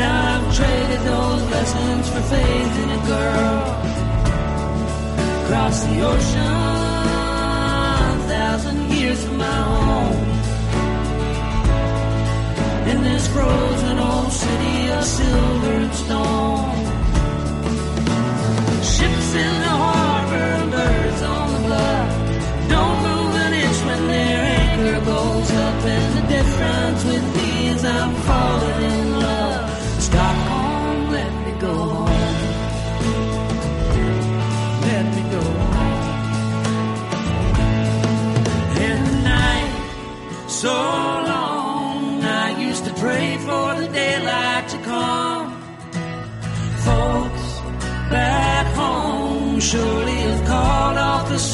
Now 0.00 0.16
I've 0.32 0.46
traded 0.58 1.02
those 1.12 1.42
lessons 1.54 2.04
for 2.12 2.22
faith 2.34 2.74
in 2.82 2.88
a 2.98 3.00
girl. 3.14 3.60
Across 5.44 5.76
the 5.84 5.96
ocean, 6.12 6.54
thousand 8.32 8.78
years 8.90 9.20
from 9.24 9.36
my 9.38 9.56
home. 9.68 9.83
This 13.04 13.28
frozen 13.28 13.98
old 13.98 14.32
city 14.32 14.93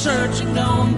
off 0.07 0.39
the 0.39 0.90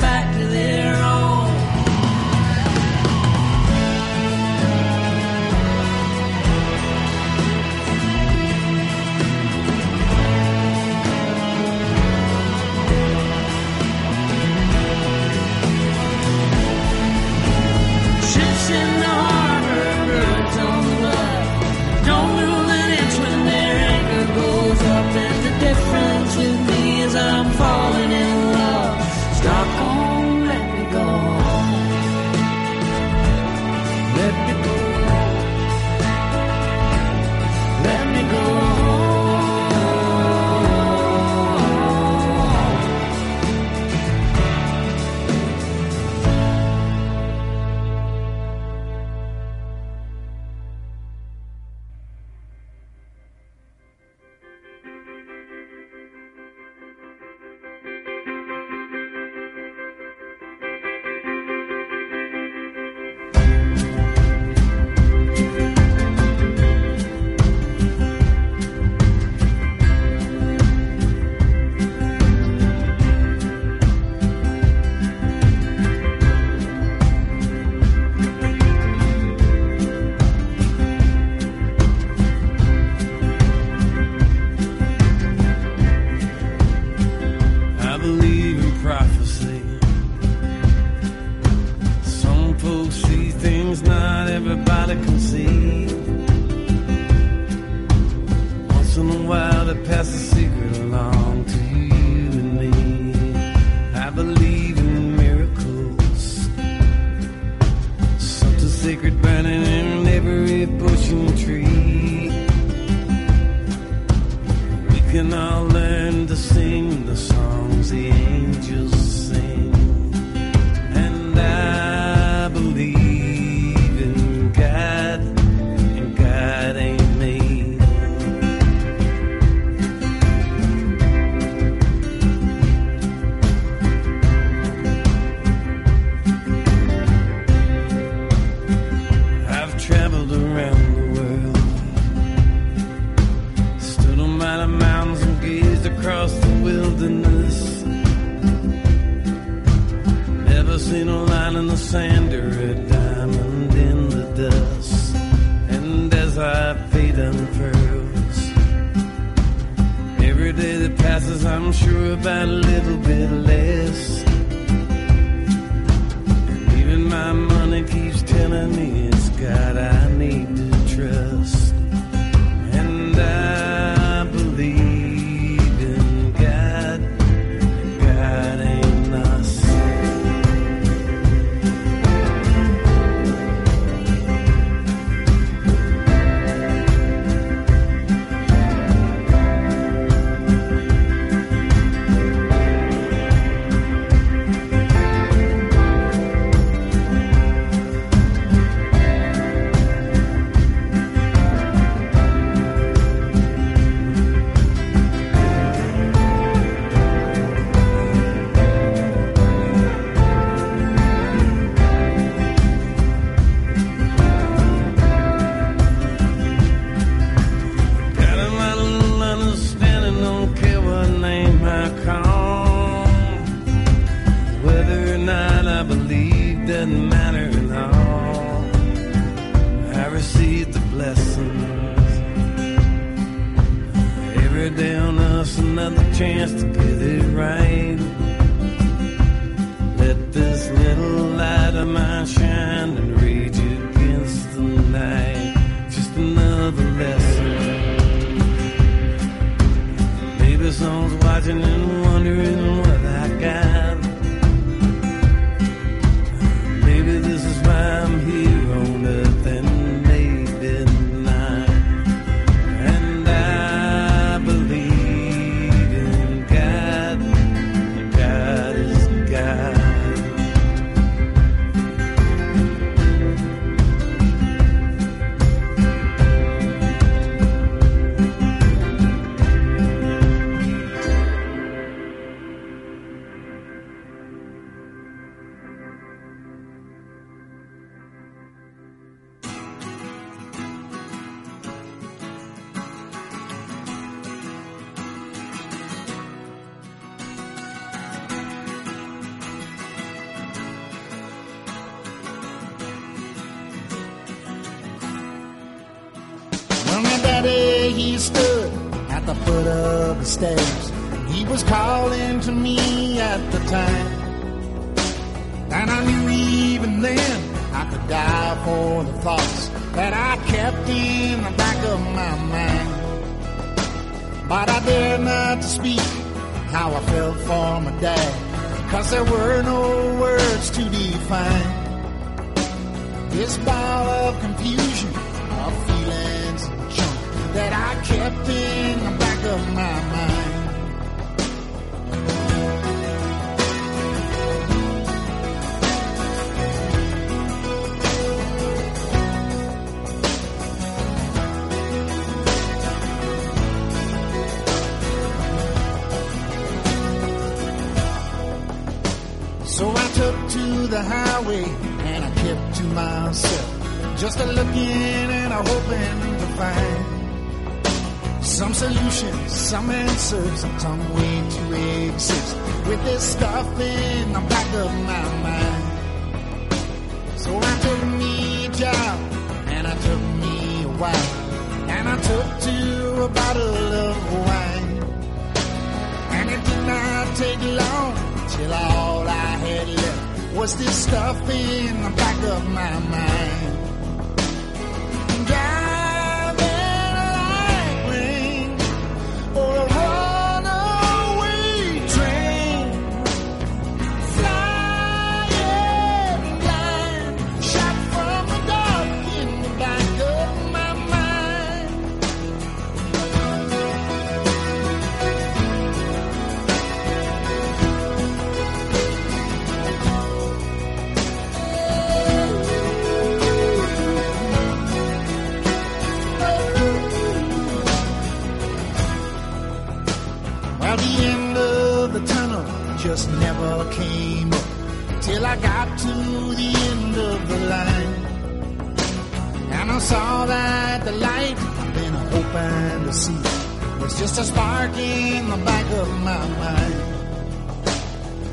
just 444.35 444.51
a 444.51 444.55
spark 444.55 444.97
in 444.97 445.51
the 445.51 445.57
back 445.59 445.91
of 445.93 446.09
my 446.21 446.49
mind. 446.65 446.95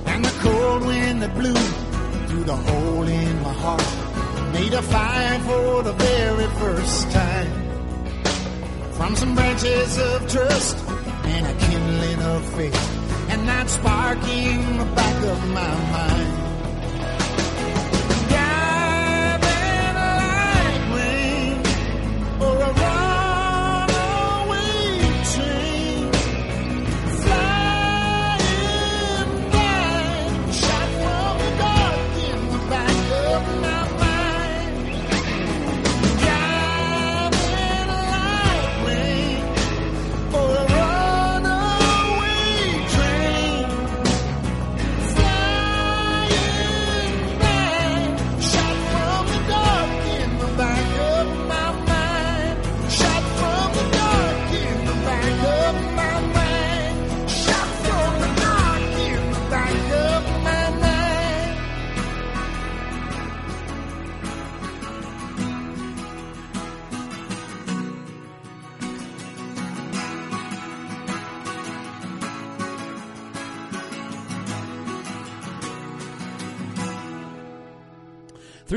And 0.07 0.25
the 0.25 0.35
cold 0.41 0.85
wind 0.85 1.21
that 1.21 1.33
blew 1.35 1.53
through 2.27 2.43
the 2.43 2.55
hole 2.55 3.07
in 3.07 3.41
my 3.41 3.53
heart 3.53 3.89
made 4.51 4.73
a 4.73 4.81
fire 4.81 5.39
for 5.39 5.83
the 5.83 5.93
very 5.93 6.47
first 6.59 7.09
time. 7.11 7.51
From 8.91 9.15
some 9.15 9.35
branches 9.35 9.97
of 9.97 10.29
trust 10.29 10.77
and 11.23 11.47
a 11.47 11.55
kindling 11.65 12.21
of 12.23 12.43
faith, 12.55 13.29
and 13.29 13.47
that 13.47 13.69
spark 13.69 14.17
in 14.27 14.77
the 14.79 14.85
back 14.95 15.23
of 15.23 15.47
my 15.49 15.75
mind. 15.91 16.38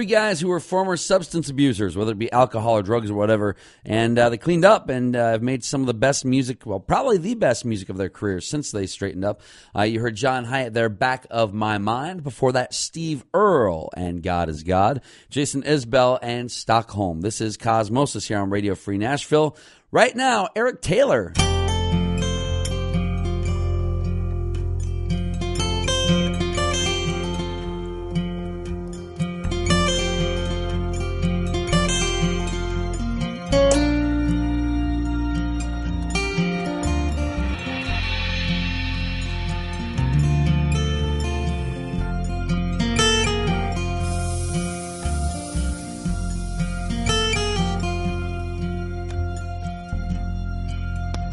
Three 0.03 0.09
guys 0.09 0.41
who 0.41 0.49
were 0.49 0.59
former 0.59 0.97
substance 0.97 1.49
abusers, 1.49 1.97
whether 1.97 2.11
it 2.11 2.19
be 2.19 2.33
alcohol 2.33 2.77
or 2.77 2.83
drugs 2.83 3.09
or 3.09 3.15
whatever, 3.15 3.55
and 3.85 4.19
uh, 4.19 4.31
they 4.31 4.37
cleaned 4.37 4.65
up 4.65 4.89
and 4.89 5.15
uh, 5.15 5.31
have 5.31 5.43
made 5.43 5.63
some 5.63 5.81
of 5.81 5.87
the 5.87 5.95
best 5.95 6.25
music, 6.25 6.67
well, 6.67 6.81
probably 6.81 7.19
the 7.19 7.37
best 7.37 7.65
music 7.65 7.89
of 7.89 7.99
their 7.99 8.09
careers 8.09 8.45
since 8.49 8.73
they 8.73 8.87
straightened 8.87 9.25
up. 9.25 9.43
Uh, 9.77 9.83
you 9.83 10.01
heard 10.01 10.17
John 10.17 10.47
Hiatt 10.47 10.73
there, 10.73 10.89
Back 10.89 11.29
of 11.31 11.55
My 11.55 11.79
Mind. 11.79 12.25
Before 12.25 12.51
that, 12.51 12.75
Steve 12.75 13.25
Earle 13.33 13.91
and 13.97 14.25
God 14.25 14.49
is 14.49 14.65
God. 14.65 15.03
Jason 15.31 15.63
Isbell 15.63 16.19
and 16.21 16.51
Stockholm. 16.51 17.21
This 17.21 17.41
is 17.41 17.57
Cosmosis 17.57 18.27
here 18.27 18.41
on 18.41 18.51
Radio 18.51 18.75
Free 18.75 18.99
Nashville. 18.99 19.57
Right 19.93 20.17
now, 20.17 20.49
Eric 20.57 20.83
Taylor. 20.83 21.33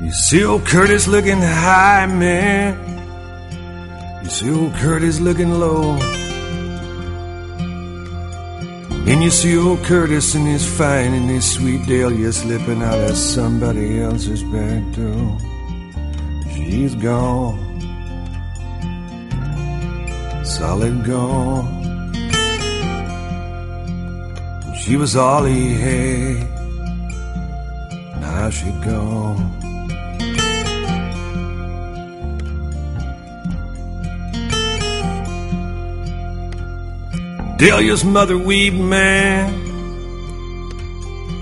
You 0.09 0.15
see 0.15 0.43
old 0.43 0.65
Curtis 0.65 1.07
looking 1.07 1.39
high, 1.39 2.07
man. 2.07 2.73
You 4.23 4.29
see 4.31 4.49
old 4.49 4.73
Curtis 4.73 5.19
looking 5.19 5.51
low. 5.51 5.99
And 9.05 9.21
you 9.21 9.29
see 9.29 9.55
old 9.55 9.83
Curtis 9.83 10.33
and 10.33 10.47
his 10.47 10.65
fine 10.65 11.13
and 11.13 11.29
his 11.29 11.45
sweet 11.53 11.85
Delia 11.85 12.33
slipping 12.33 12.81
out 12.81 12.97
of 12.97 13.15
somebody 13.15 14.01
else's 14.01 14.41
back 14.45 14.81
door. 14.95 15.37
She's 16.55 16.95
gone. 16.95 17.59
Solid 20.43 21.05
gone. 21.05 21.69
She 24.81 24.97
was 24.97 25.15
all 25.15 25.43
he 25.43 25.75
had. 25.75 26.49
Now 28.21 28.49
she 28.49 28.71
gone. 28.81 29.58
Delia's 37.59 38.05
mother 38.05 38.37
weeped, 38.37 38.77
man. 38.77 39.51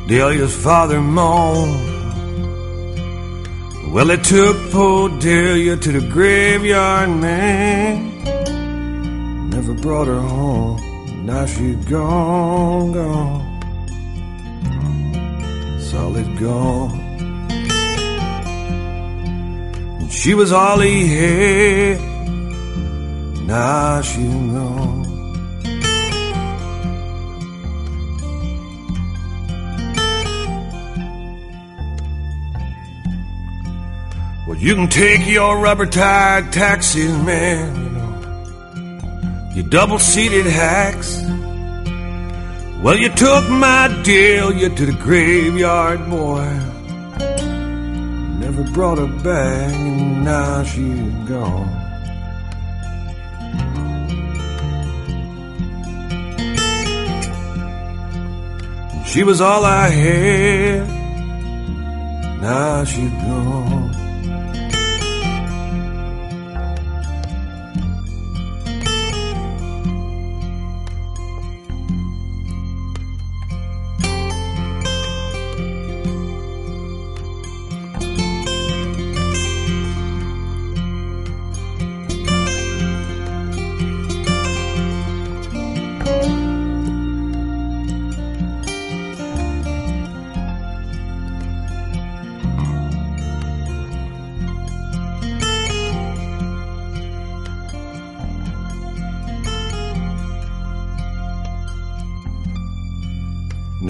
Delia's 0.07 0.55
father 0.55 0.99
moaned. 0.99 1.93
Well, 3.93 4.07
they 4.07 4.17
took 4.17 4.57
poor 4.71 5.09
Delia 5.19 5.77
to 5.77 5.91
the 5.91 6.01
graveyard, 6.09 7.11
man. 7.11 8.13
Never 9.51 9.75
brought 9.75 10.07
her 10.07 10.19
home. 10.19 10.81
Now 11.23 11.45
she's 11.45 11.75
gone, 11.85 12.93
gone. 12.93 13.43
Solid 15.79 16.39
gone. 16.39 16.99
And 19.99 20.11
she 20.11 20.33
was 20.33 20.51
all 20.51 20.79
he 20.79 21.07
had. 21.15 22.01
Now 23.45 24.01
she's 24.01 24.33
gone. 24.33 25.06
You 34.59 34.73
can 34.73 34.87
take 34.87 35.27
your 35.27 35.59
rubber 35.59 35.85
tired 35.85 36.51
taxis, 36.51 37.11
man, 37.23 37.75
you 37.75 37.89
know. 37.91 39.51
You 39.53 39.61
double 39.61 39.99
seated 39.99 40.47
hacks. 40.47 41.21
Well, 42.81 42.97
you 42.97 43.09
took 43.09 43.47
my 43.49 43.87
Delia 44.03 44.69
to 44.69 44.85
the 44.87 44.93
graveyard, 44.93 46.09
boy. 46.09 46.43
Never 48.39 48.63
brought 48.71 48.97
her 48.97 49.07
back, 49.21 49.73
and 49.73 50.25
now 50.25 50.63
she's 50.63 51.13
gone. 51.29 51.83
She 59.05 59.23
was 59.23 59.39
all 59.39 59.63
I 59.63 59.89
had. 59.89 60.87
Now 62.41 62.83
she's 62.85 63.11
gone. 63.11 64.06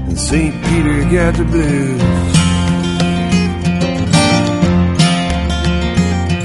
and 0.08 0.18
St. 0.18 0.52
Peter 0.64 1.04
got 1.04 1.36
the 1.36 1.44
blues. 1.44 2.02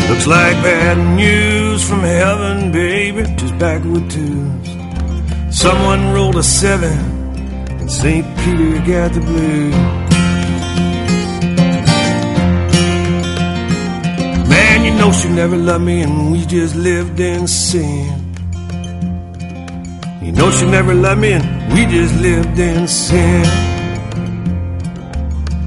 Looks 0.08 0.28
like 0.28 0.56
bad 0.62 0.98
news 1.18 1.90
from 1.90 2.02
heaven, 2.02 2.72
baby. 2.72 3.24
Just 3.36 3.58
back 3.58 3.84
with 3.84 4.08
twos. 4.12 4.70
Someone 5.50 6.14
rolled 6.14 6.36
a 6.36 6.44
seven, 6.44 6.96
and 7.80 7.92
St. 7.92 8.24
Peter 8.38 8.86
got 8.86 9.14
the 9.14 9.22
blues. 9.22 10.03
You 14.84 14.94
know 14.96 15.12
she 15.12 15.30
never 15.30 15.56
loved 15.56 15.86
me, 15.86 16.02
and 16.02 16.32
we 16.32 16.46
just 16.46 16.76
lived 16.76 17.20
in 17.20 17.48
sin. 17.48 18.36
You 20.22 20.32
know 20.32 20.52
she 20.52 20.66
never 20.66 20.94
loved 20.94 21.22
me, 21.22 21.34
and 21.34 21.74
we 21.74 21.86
just 21.86 22.16
lived 22.22 22.60
in 22.60 22.88
sin. 22.88 23.46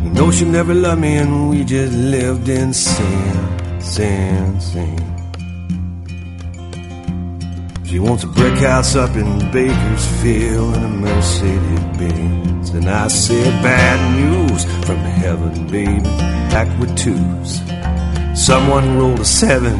You 0.04 0.10
know 0.10 0.30
she 0.30 0.44
never 0.44 0.74
loved 0.74 1.00
me, 1.00 1.16
and 1.16 1.50
we 1.50 1.64
just 1.64 1.92
lived 1.92 2.48
in 2.48 2.72
sin, 2.72 3.80
sin, 3.80 4.60
sin. 4.60 5.06
She 7.84 8.00
wants 8.00 8.24
a 8.24 8.26
brick 8.26 8.58
house 8.58 8.96
up 8.96 9.14
in 9.16 9.38
Bakersfield 9.52 10.74
and 10.74 10.84
a 10.84 10.88
Mercedes 10.88 11.84
Benz. 11.96 12.70
And 12.70 12.90
I 12.90 13.08
said, 13.08 13.62
bad 13.62 13.98
news 14.20 14.64
from 14.84 14.96
heaven, 14.96 15.66
baby, 15.68 16.00
back 16.50 16.68
with 16.80 16.94
twos. 16.98 17.60
Someone 18.36 18.98
rolled 18.98 19.20
a 19.20 19.24
seven, 19.24 19.74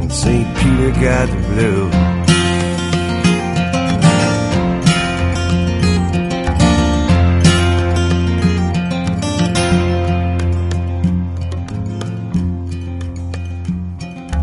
and 0.00 0.12
St. 0.12 0.46
Peter 0.58 0.90
got 1.00 1.28
the 1.28 1.36
blue. 1.48 1.90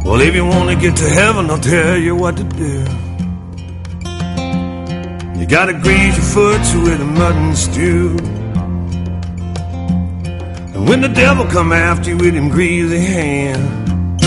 Well, 0.04 0.22
if 0.22 0.34
you 0.34 0.46
want 0.46 0.70
to 0.72 0.76
get 0.76 0.98
to 0.98 1.08
heaven, 1.08 1.50
I'll 1.52 1.60
tell 1.60 1.96
you 1.96 2.16
what 2.16 2.38
to 2.38 2.44
do. 2.44 2.86
You 5.40 5.46
gotta 5.46 5.74
grease 5.74 6.18
your 6.18 6.26
foot 6.26 6.84
with 6.84 7.00
a 7.00 7.06
mutton 7.06 7.56
stew. 7.56 8.37
When 10.88 11.02
the 11.02 11.10
devil 11.10 11.46
come 11.46 11.74
after 11.74 12.12
you 12.12 12.18
with 12.18 12.34
him 12.34 12.48
greasy 12.48 13.00
hand, 13.00 14.22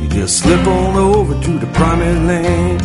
you 0.00 0.08
just 0.08 0.38
slip 0.38 0.64
on 0.68 0.94
over 0.94 1.34
to 1.34 1.58
the 1.58 1.66
promised 1.74 2.22
land. 2.22 2.80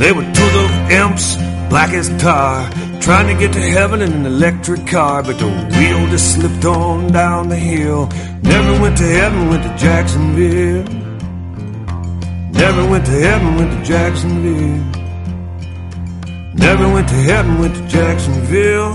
There 0.00 0.12
were 0.12 0.28
two 0.32 0.58
of 0.58 0.90
imps, 0.90 1.36
black 1.68 1.90
as 1.94 2.08
tar, 2.20 2.68
trying 3.00 3.28
to 3.28 3.38
get 3.38 3.52
to 3.52 3.60
heaven 3.60 4.02
in 4.02 4.12
an 4.12 4.26
electric 4.26 4.88
car, 4.88 5.22
but 5.22 5.38
the 5.38 5.46
wheel 5.46 6.08
just 6.08 6.34
slipped 6.34 6.64
on 6.64 7.12
down 7.12 7.48
the 7.48 7.54
hill. 7.54 8.08
Never 8.42 8.82
went 8.82 8.98
to 8.98 9.04
heaven, 9.04 9.48
went 9.50 9.62
to 9.62 9.76
Jacksonville. 9.78 10.82
Never 12.50 12.90
went 12.90 13.06
to 13.06 13.12
heaven, 13.12 13.54
went 13.54 13.70
to 13.70 13.84
Jacksonville. 13.84 14.99
Never 16.60 16.86
went 16.92 17.08
to 17.08 17.14
heaven, 17.14 17.58
went 17.58 17.74
to 17.74 17.88
Jacksonville. 17.88 18.94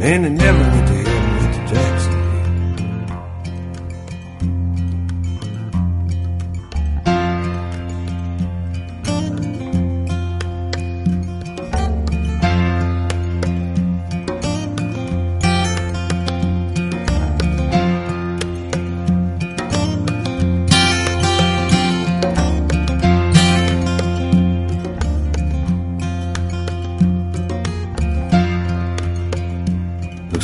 Man, 0.00 0.22
they 0.22 0.28
never 0.28 0.58
went 0.58 0.86
to 0.88 0.94
heaven, 0.94 1.36
went 1.36 1.54
to 1.54 1.74
Jacksonville. 1.74 2.09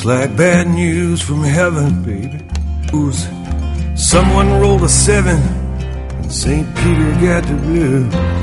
Like 0.07 0.37
bad 0.37 0.69
news 0.69 1.21
from 1.21 1.43
heaven, 1.43 2.01
baby. 2.05 2.41
Who's 2.93 3.27
someone 3.97 4.61
rolled 4.61 4.85
a 4.85 4.89
seven 4.89 5.37
and 5.37 6.33
St. 6.33 6.65
Peter 6.77 7.11
got 7.21 7.43
the 7.43 7.57
blue. 7.65 8.36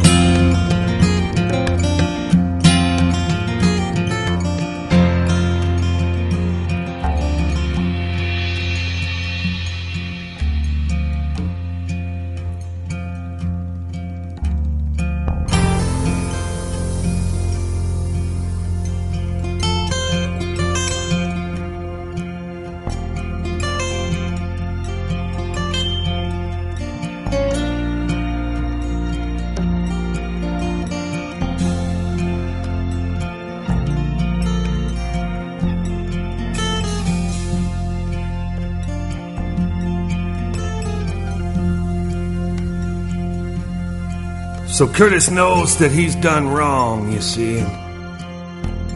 So 44.73 44.87
Curtis 44.87 45.29
knows 45.29 45.77
that 45.77 45.91
he's 45.91 46.15
done 46.15 46.47
wrong, 46.47 47.11
you 47.11 47.21
see. 47.21 47.63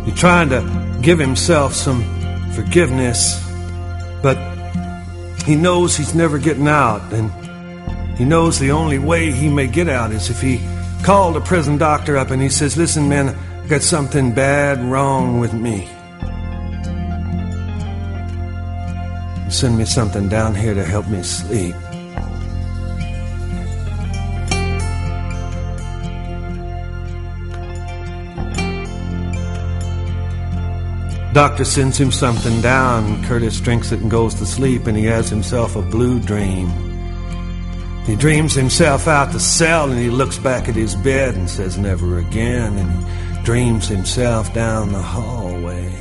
He's 0.05 0.19
trying 0.19 0.49
to 0.49 0.99
give 1.03 1.19
himself 1.19 1.73
some 1.73 2.01
forgiveness, 2.53 3.39
but 4.23 4.37
he 5.45 5.55
knows 5.55 5.95
he's 5.95 6.15
never 6.15 6.39
getting 6.39 6.67
out, 6.67 7.13
and 7.13 7.29
he 8.17 8.25
knows 8.25 8.57
the 8.57 8.71
only 8.71 8.97
way 8.97 9.31
he 9.31 9.49
may 9.49 9.67
get 9.67 9.87
out 9.87 10.11
is 10.11 10.31
if 10.31 10.41
he 10.41 10.59
called 11.03 11.37
a 11.37 11.41
prison 11.41 11.77
doctor 11.77 12.17
up 12.17 12.31
and 12.31 12.41
he 12.41 12.49
says, 12.49 12.75
Listen, 12.75 13.07
man, 13.07 13.29
I 13.29 13.67
got 13.67 13.83
something 13.83 14.33
bad 14.33 14.83
wrong 14.83 15.39
with 15.39 15.53
me. 15.53 15.87
Send 19.51 19.77
me 19.77 19.85
something 19.85 20.27
down 20.27 20.55
here 20.55 20.73
to 20.73 20.83
help 20.83 21.07
me 21.07 21.21
sleep. 21.21 21.75
Doctor 31.37 31.65
sends 31.65 31.99
him 31.99 32.11
something 32.11 32.61
down. 32.61 33.23
Curtis 33.25 33.61
drinks 33.61 33.91
it 33.91 33.99
and 33.99 34.09
goes 34.09 34.33
to 34.33 34.45
sleep, 34.47 34.87
and 34.87 34.97
he 34.97 35.03
has 35.03 35.29
himself 35.29 35.75
a 35.75 35.83
blue 35.83 36.19
dream. 36.19 36.67
He 38.07 38.15
dreams 38.15 38.55
himself 38.55 39.07
out 39.07 39.31
the 39.31 39.39
cell, 39.39 39.91
and 39.91 39.99
he 39.99 40.09
looks 40.09 40.39
back 40.39 40.67
at 40.67 40.73
his 40.75 40.95
bed 40.95 41.35
and 41.35 41.47
says, 41.47 41.77
Never 41.77 42.17
again. 42.17 42.75
And 42.79 43.37
he 43.37 43.43
dreams 43.43 43.87
himself 43.87 44.51
down 44.55 44.91
the 44.93 44.99
hallway. 44.99 45.93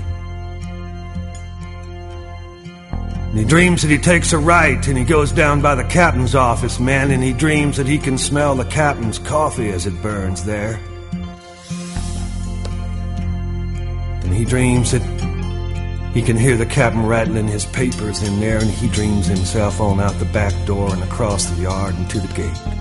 And 3.29 3.39
he 3.39 3.45
dreams 3.45 3.83
that 3.83 3.91
he 3.91 3.99
takes 3.99 4.33
a 4.33 4.39
right 4.39 4.89
and 4.89 4.97
he 4.97 5.05
goes 5.05 5.33
down 5.33 5.61
by 5.61 5.75
the 5.75 5.85
captain's 5.85 6.35
office, 6.35 6.81
man, 6.81 7.11
and 7.11 7.23
he 7.23 7.35
dreams 7.35 7.77
that 7.77 7.87
he 7.87 7.99
can 7.99 8.17
smell 8.17 8.55
the 8.55 8.65
captain's 8.65 9.19
coffee 9.19 9.69
as 9.69 9.85
it 9.85 10.03
burns 10.03 10.45
there. 10.47 10.81
He 14.37 14.45
dreams 14.45 14.93
that 14.93 15.03
he 16.13 16.23
can 16.23 16.37
hear 16.37 16.57
the 16.57 16.67
captain 16.67 17.07
rattling 17.07 17.49
his 17.49 17.65
papers 17.67 18.23
in 18.23 18.39
there, 18.39 18.59
and 18.59 18.71
he 18.71 18.89
dreams 18.89 19.27
himself 19.27 19.81
on 19.81 19.99
out 19.99 20.19
the 20.19 20.25
back 20.27 20.53
door 20.67 20.93
and 20.93 21.03
across 21.03 21.47
the 21.47 21.63
yard 21.63 21.95
and 21.95 22.09
to 22.11 22.21
the 22.21 22.35
gate. 22.35 22.77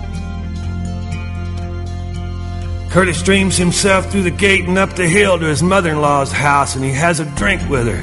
Curtis 2.90 3.22
dreams 3.22 3.56
himself 3.56 4.10
through 4.10 4.22
the 4.22 4.30
gate 4.30 4.64
and 4.64 4.78
up 4.78 4.94
the 4.94 5.06
hill 5.06 5.38
to 5.38 5.46
his 5.46 5.62
mother 5.62 5.90
in 5.90 6.00
law's 6.00 6.32
house, 6.32 6.76
and 6.76 6.84
he 6.84 6.92
has 6.92 7.20
a 7.20 7.26
drink 7.36 7.60
with 7.68 7.86
her. 7.86 8.02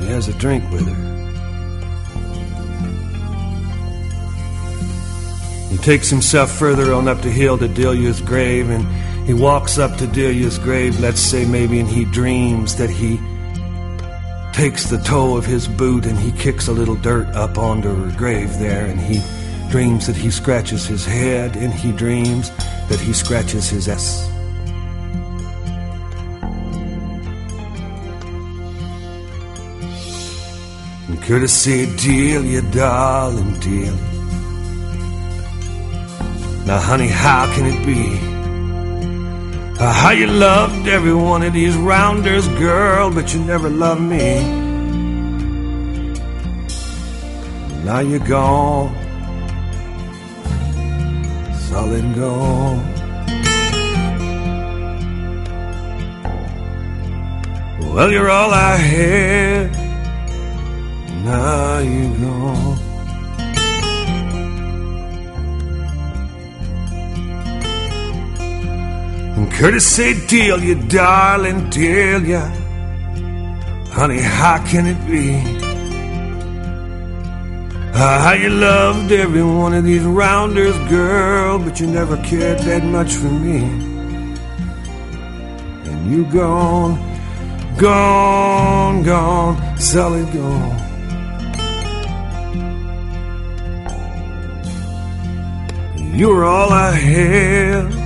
He 0.00 0.06
has 0.08 0.28
a 0.28 0.32
drink 0.34 0.68
with 0.72 0.88
her. 0.88 1.11
He 5.72 5.78
takes 5.78 6.10
himself 6.10 6.50
further 6.50 6.92
on 6.92 7.08
up 7.08 7.22
the 7.22 7.30
hill 7.30 7.56
to 7.56 7.66
Delia's 7.66 8.20
grave, 8.20 8.68
and 8.68 8.86
he 9.26 9.32
walks 9.32 9.78
up 9.78 9.96
to 9.96 10.06
Delia's 10.06 10.58
grave, 10.58 11.00
let's 11.00 11.18
say 11.18 11.46
maybe, 11.46 11.80
and 11.80 11.88
he 11.88 12.04
dreams 12.04 12.76
that 12.76 12.90
he 12.90 13.18
takes 14.52 14.90
the 14.90 14.98
toe 14.98 15.34
of 15.34 15.46
his 15.46 15.66
boot 15.66 16.04
and 16.04 16.18
he 16.18 16.30
kicks 16.32 16.68
a 16.68 16.72
little 16.72 16.96
dirt 16.96 17.26
up 17.28 17.56
onto 17.56 17.88
her 17.88 18.18
grave 18.18 18.58
there, 18.58 18.84
and 18.84 19.00
he 19.00 19.22
dreams 19.70 20.06
that 20.06 20.14
he 20.14 20.30
scratches 20.30 20.84
his 20.84 21.06
head, 21.06 21.56
and 21.56 21.72
he 21.72 21.90
dreams 21.90 22.50
that 22.90 23.00
he 23.00 23.14
scratches 23.14 23.70
his 23.70 23.88
S. 23.88 24.28
And 31.08 31.48
said, 31.48 31.96
Delia, 31.98 32.60
darling, 32.60 33.58
Delia. 33.60 34.11
Now, 36.66 36.78
honey, 36.78 37.08
how 37.08 37.52
can 37.54 37.66
it 37.66 37.84
be? 37.84 38.32
Uh, 39.82 39.92
how 39.92 40.10
you 40.10 40.28
loved 40.28 40.86
every 40.86 41.12
one 41.12 41.42
of 41.42 41.52
these 41.52 41.74
rounders, 41.74 42.46
girl, 42.48 43.10
but 43.10 43.34
you 43.34 43.40
never 43.40 43.68
loved 43.68 44.00
me. 44.00 44.40
Now 47.84 47.98
you're 47.98 48.20
gone, 48.20 48.94
solid 51.68 52.14
gone. 52.14 52.92
Well, 57.92 58.10
you're 58.12 58.30
all 58.30 58.52
I 58.52 58.76
had. 58.76 59.72
Now 61.24 61.78
you're 61.80 62.18
gone. 62.18 62.91
And 69.36 69.50
Curtis 69.52 69.86
said, 69.86 70.26
Delia, 70.28 70.74
darling, 70.88 71.70
Delia. 71.70 72.40
Honey, 73.92 74.20
how 74.20 74.64
can 74.66 74.86
it 74.86 75.06
be? 75.06 75.34
Uh, 77.94 78.20
how 78.22 78.32
you 78.32 78.50
loved 78.50 79.12
every 79.12 79.42
one 79.42 79.74
of 79.74 79.84
these 79.84 80.02
rounders, 80.02 80.76
girl, 80.88 81.58
but 81.58 81.78
you 81.80 81.86
never 81.86 82.16
cared 82.24 82.58
that 82.60 82.84
much 82.84 83.12
for 83.12 83.30
me. 83.30 83.58
And 85.84 86.10
you 86.10 86.24
gone, 86.32 86.98
Gone, 87.76 89.02
gone, 89.02 89.78
Sally 89.78 90.24
gone. 90.32 90.78
You 96.14 96.28
were 96.28 96.44
all 96.44 96.70
I 96.70 96.90
had. 96.90 98.01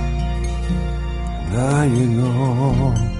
Now 1.51 1.83
you're 1.83 3.16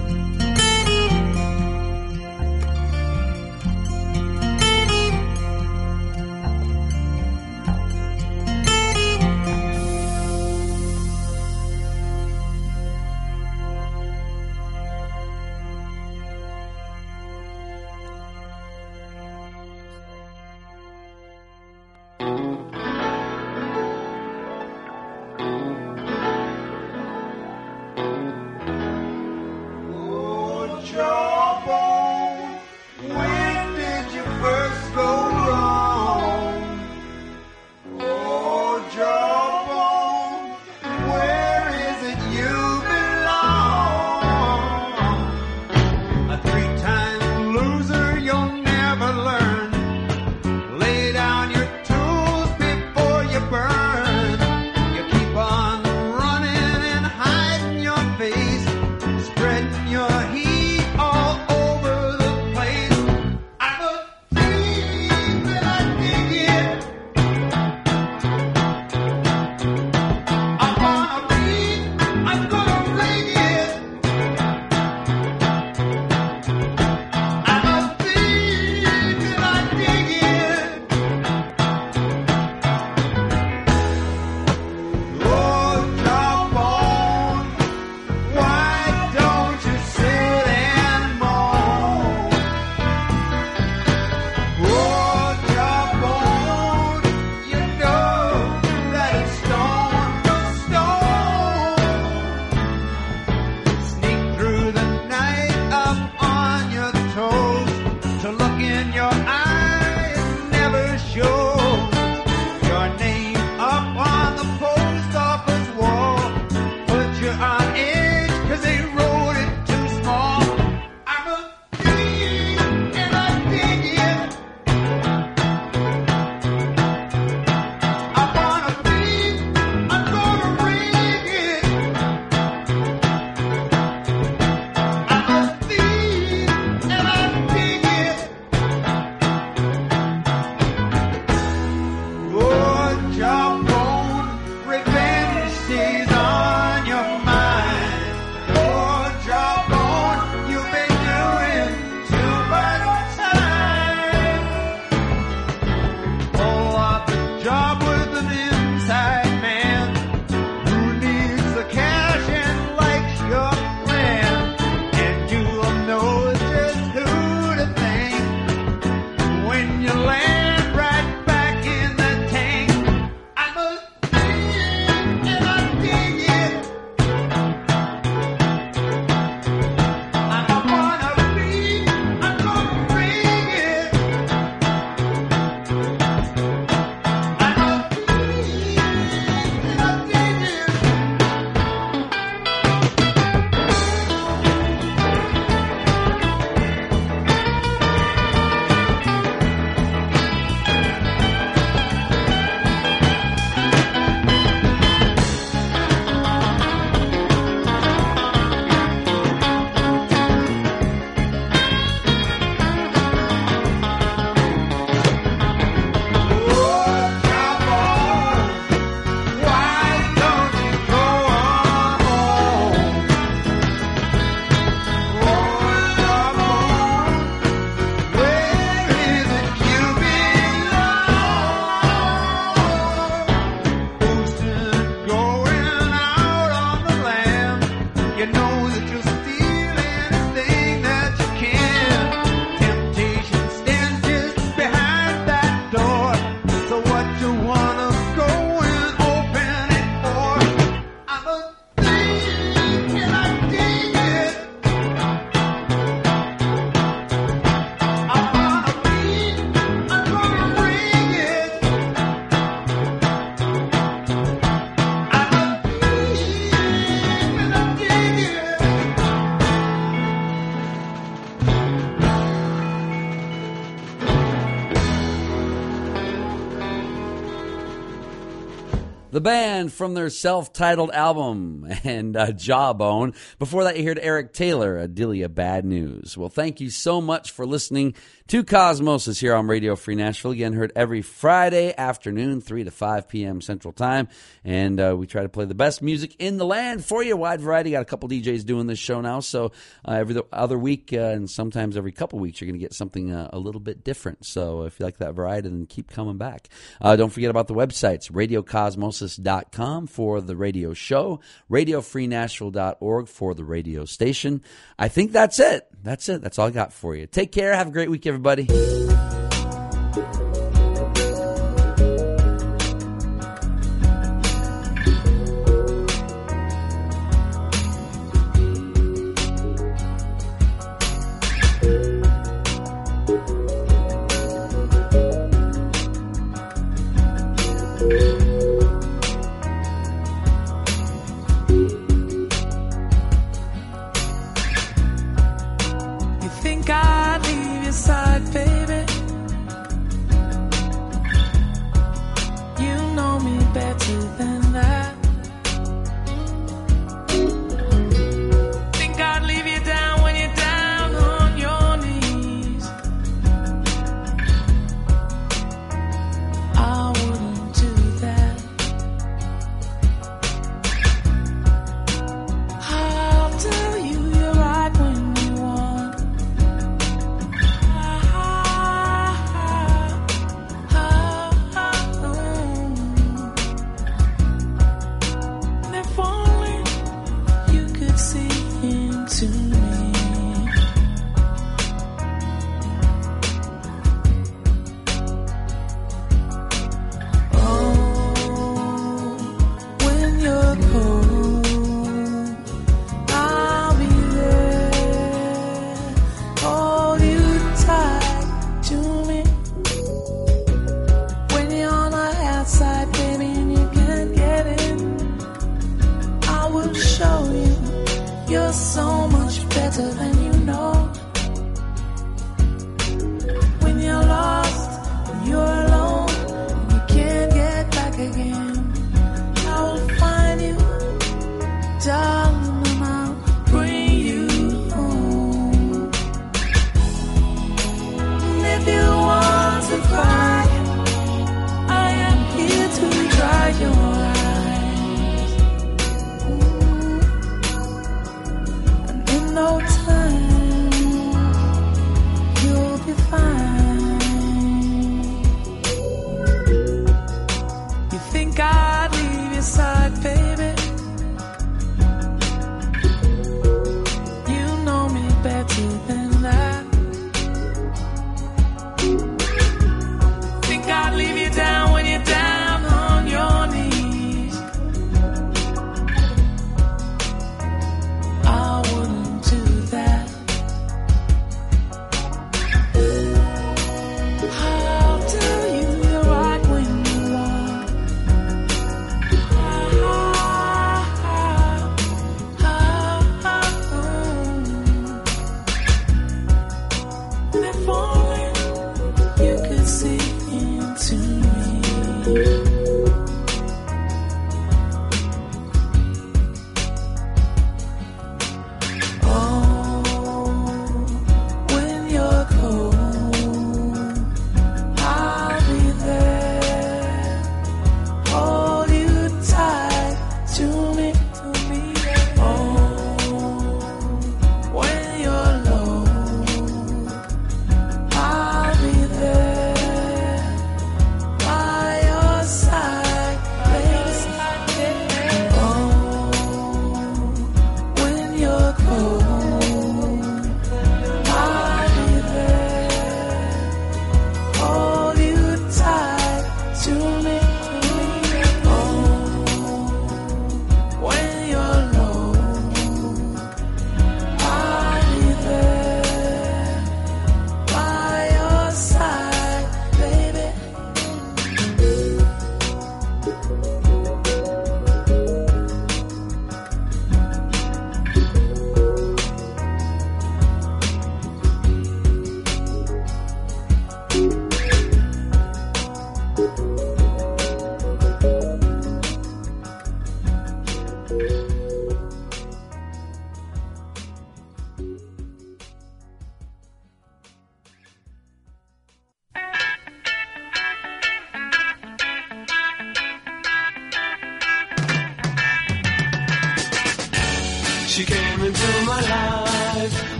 the 279.18 279.22
band 279.22 279.72
from 279.72 279.94
their 279.94 280.10
self-titled 280.10 280.92
album 280.92 281.66
and 281.82 282.16
uh, 282.16 282.30
Jawbone. 282.30 283.16
Before 283.40 283.64
that, 283.64 283.76
you 283.76 283.82
heard 283.82 283.98
Eric 284.00 284.32
Taylor, 284.32 284.78
Adelia 284.78 285.28
Bad 285.28 285.64
News. 285.64 286.16
Well, 286.16 286.28
thank 286.28 286.60
you 286.60 286.70
so 286.70 287.00
much 287.00 287.32
for 287.32 287.44
listening 287.44 287.96
to 288.28 288.44
Cosmosis 288.44 289.18
here 289.18 289.34
on 289.34 289.46
Radio 289.46 289.74
Free 289.74 289.94
Nashville. 289.94 290.32
Again, 290.32 290.52
heard 290.52 290.70
every 290.76 291.00
Friday 291.00 291.74
afternoon, 291.74 292.42
3 292.42 292.64
to 292.64 292.70
5 292.70 293.08
p.m. 293.08 293.40
Central 293.40 293.72
Time. 293.72 294.08
And 294.44 294.78
uh, 294.78 294.94
we 294.98 295.06
try 295.06 295.22
to 295.22 295.30
play 295.30 295.46
the 295.46 295.54
best 295.54 295.80
music 295.80 296.14
in 296.18 296.36
the 296.36 296.44
land 296.44 296.84
for 296.84 297.02
you. 297.02 297.16
Wide 297.16 297.40
variety. 297.40 297.70
Got 297.70 297.80
a 297.80 297.86
couple 297.86 298.06
DJs 298.10 298.44
doing 298.44 298.66
this 298.66 298.78
show 298.78 299.00
now. 299.00 299.20
So 299.20 299.52
uh, 299.82 299.92
every 299.92 300.20
other 300.30 300.58
week 300.58 300.90
uh, 300.92 300.98
and 300.98 301.30
sometimes 301.30 301.74
every 301.74 301.90
couple 301.90 302.18
weeks, 302.18 302.38
you're 302.38 302.48
going 302.48 302.60
to 302.60 302.62
get 302.62 302.74
something 302.74 303.10
uh, 303.10 303.30
a 303.32 303.38
little 303.38 303.62
bit 303.62 303.82
different. 303.82 304.26
So 304.26 304.64
if 304.64 304.78
you 304.78 304.84
like 304.84 304.98
that 304.98 305.14
variety, 305.14 305.48
then 305.48 305.64
keep 305.64 305.90
coming 305.90 306.18
back. 306.18 306.50
Uh, 306.82 306.96
don't 306.96 307.10
forget 307.10 307.30
about 307.30 307.48
the 307.48 307.54
websites, 307.54 308.12
radiocosmosis.com 308.12 309.86
for 309.86 310.20
the 310.20 310.36
radio 310.36 310.74
show, 310.74 311.20
radiofreenashville.org 311.50 313.08
for 313.08 313.34
the 313.34 313.44
radio 313.44 313.86
station. 313.86 314.42
I 314.78 314.88
think 314.88 315.12
that's 315.12 315.40
it. 315.40 315.66
That's 315.82 316.08
it. 316.08 316.22
That's 316.22 316.38
all 316.38 316.46
I 316.46 316.50
got 316.50 316.72
for 316.72 316.94
you. 316.94 317.06
Take 317.06 317.32
care. 317.32 317.54
Have 317.54 317.68
a 317.68 317.70
great 317.72 317.90
week, 317.90 318.06
everybody. 318.06 318.46